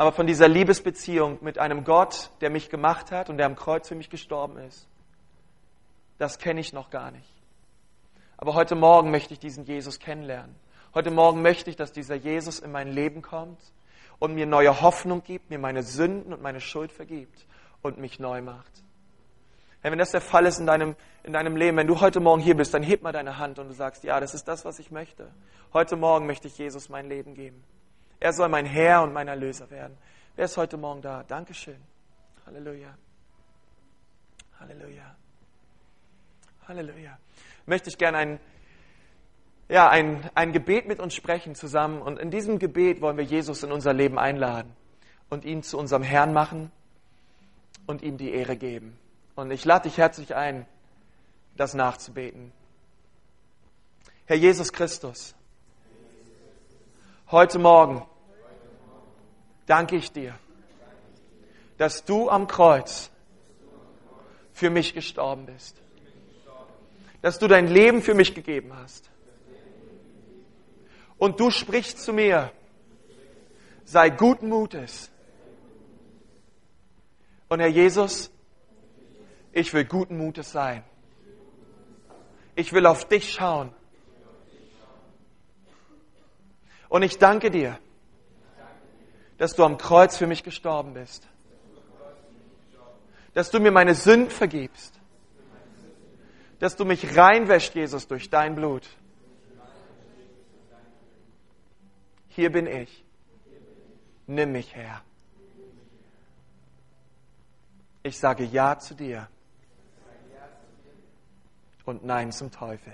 aber 0.00 0.12
von 0.12 0.26
dieser 0.26 0.48
Liebesbeziehung 0.48 1.36
mit 1.42 1.58
einem 1.58 1.84
Gott, 1.84 2.30
der 2.40 2.48
mich 2.48 2.70
gemacht 2.70 3.12
hat 3.12 3.28
und 3.28 3.36
der 3.36 3.44
am 3.44 3.54
Kreuz 3.54 3.86
für 3.86 3.94
mich 3.94 4.08
gestorben 4.08 4.56
ist, 4.56 4.88
das 6.16 6.38
kenne 6.38 6.58
ich 6.58 6.72
noch 6.72 6.88
gar 6.88 7.10
nicht. 7.10 7.30
Aber 8.38 8.54
heute 8.54 8.76
Morgen 8.76 9.10
möchte 9.10 9.34
ich 9.34 9.40
diesen 9.40 9.66
Jesus 9.66 9.98
kennenlernen. 9.98 10.56
Heute 10.94 11.10
Morgen 11.10 11.42
möchte 11.42 11.68
ich, 11.68 11.76
dass 11.76 11.92
dieser 11.92 12.14
Jesus 12.14 12.60
in 12.60 12.72
mein 12.72 12.90
Leben 12.90 13.20
kommt 13.20 13.60
und 14.18 14.34
mir 14.34 14.46
neue 14.46 14.80
Hoffnung 14.80 15.22
gibt, 15.22 15.50
mir 15.50 15.58
meine 15.58 15.82
Sünden 15.82 16.32
und 16.32 16.40
meine 16.40 16.62
Schuld 16.62 16.92
vergibt 16.92 17.44
und 17.82 17.98
mich 17.98 18.18
neu 18.18 18.40
macht. 18.40 18.72
Hey, 19.82 19.90
wenn 19.90 19.98
das 19.98 20.12
der 20.12 20.22
Fall 20.22 20.46
ist 20.46 20.60
in 20.60 20.66
deinem, 20.66 20.96
in 21.24 21.34
deinem 21.34 21.56
Leben, 21.56 21.76
wenn 21.76 21.86
du 21.86 22.00
heute 22.00 22.20
Morgen 22.20 22.40
hier 22.40 22.56
bist, 22.56 22.72
dann 22.72 22.82
heb 22.82 23.02
mal 23.02 23.12
deine 23.12 23.36
Hand 23.36 23.58
und 23.58 23.68
du 23.68 23.74
sagst, 23.74 24.02
ja, 24.02 24.18
das 24.18 24.32
ist 24.32 24.48
das, 24.48 24.64
was 24.64 24.78
ich 24.78 24.90
möchte. 24.90 25.30
Heute 25.74 25.96
Morgen 25.96 26.24
möchte 26.24 26.48
ich 26.48 26.56
Jesus 26.56 26.88
mein 26.88 27.06
Leben 27.06 27.34
geben. 27.34 27.62
Er 28.20 28.34
soll 28.34 28.50
mein 28.50 28.66
Herr 28.66 29.02
und 29.02 29.14
mein 29.14 29.28
Erlöser 29.28 29.70
werden. 29.70 29.96
Wer 30.36 30.44
ist 30.44 30.58
heute 30.58 30.76
Morgen 30.76 31.00
da? 31.00 31.24
Dankeschön. 31.24 31.80
Halleluja. 32.46 32.94
Halleluja. 34.60 35.16
Halleluja. 36.68 37.18
Möchte 37.64 37.88
ich 37.88 37.96
gerne 37.96 38.18
ein, 38.18 38.40
ja, 39.70 39.88
ein, 39.88 40.28
ein 40.34 40.52
Gebet 40.52 40.86
mit 40.86 41.00
uns 41.00 41.14
sprechen 41.14 41.54
zusammen. 41.54 42.02
Und 42.02 42.18
in 42.18 42.30
diesem 42.30 42.58
Gebet 42.58 43.00
wollen 43.00 43.16
wir 43.16 43.24
Jesus 43.24 43.62
in 43.62 43.72
unser 43.72 43.94
Leben 43.94 44.18
einladen 44.18 44.76
und 45.30 45.46
ihn 45.46 45.62
zu 45.62 45.78
unserem 45.78 46.02
Herrn 46.02 46.34
machen 46.34 46.70
und 47.86 48.02
ihm 48.02 48.18
die 48.18 48.32
Ehre 48.32 48.56
geben. 48.56 48.98
Und 49.34 49.50
ich 49.50 49.64
lade 49.64 49.88
dich 49.88 49.96
herzlich 49.96 50.34
ein, 50.34 50.66
das 51.56 51.72
nachzubeten. 51.72 52.52
Herr 54.26 54.36
Jesus 54.36 54.72
Christus, 54.72 55.34
heute 57.30 57.58
Morgen 57.58 58.06
danke 59.70 59.96
ich 59.96 60.10
dir, 60.10 60.36
dass 61.78 62.04
du 62.04 62.28
am 62.28 62.48
Kreuz 62.48 63.10
für 64.52 64.68
mich 64.68 64.94
gestorben 64.94 65.46
bist. 65.46 65.80
Dass 67.22 67.38
du 67.38 67.46
dein 67.46 67.68
Leben 67.68 68.02
für 68.02 68.14
mich 68.14 68.34
gegeben 68.34 68.72
hast. 68.74 69.08
Und 71.18 71.38
du 71.38 71.50
sprichst 71.50 72.02
zu 72.02 72.12
mir, 72.12 72.50
sei 73.84 74.10
guten 74.10 74.48
Mutes. 74.48 75.10
Und 77.48 77.60
Herr 77.60 77.68
Jesus, 77.68 78.30
ich 79.52 79.72
will 79.72 79.84
guten 79.84 80.16
Mutes 80.16 80.50
sein. 80.50 80.82
Ich 82.56 82.72
will 82.72 82.86
auf 82.86 83.06
dich 83.06 83.32
schauen. 83.32 83.72
Und 86.88 87.02
ich 87.02 87.18
danke 87.18 87.50
dir, 87.50 87.78
dass 89.40 89.54
du 89.54 89.64
am 89.64 89.78
Kreuz 89.78 90.18
für 90.18 90.26
mich 90.26 90.42
gestorben 90.42 90.92
bist. 90.92 91.26
Dass 93.32 93.50
du 93.50 93.58
mir 93.58 93.70
meine 93.70 93.94
Sünden 93.94 94.30
vergibst. 94.30 95.00
Dass 96.58 96.76
du 96.76 96.84
mich 96.84 97.16
reinwäscht, 97.16 97.74
Jesus, 97.74 98.06
durch 98.06 98.28
dein 98.28 98.54
Blut. 98.54 98.86
Hier 102.28 102.52
bin 102.52 102.66
ich. 102.66 103.02
Nimm 104.26 104.52
mich 104.52 104.76
her. 104.76 105.00
Ich 108.02 108.18
sage 108.18 108.44
Ja 108.44 108.78
zu 108.78 108.94
dir 108.94 109.26
und 111.86 112.04
Nein 112.04 112.30
zum 112.30 112.50
Teufel. 112.50 112.92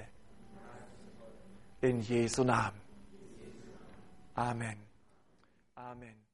In 1.80 2.00
Jesu 2.02 2.44
Namen. 2.44 2.80
Amen. 4.36 4.78
Amen. 5.74 6.25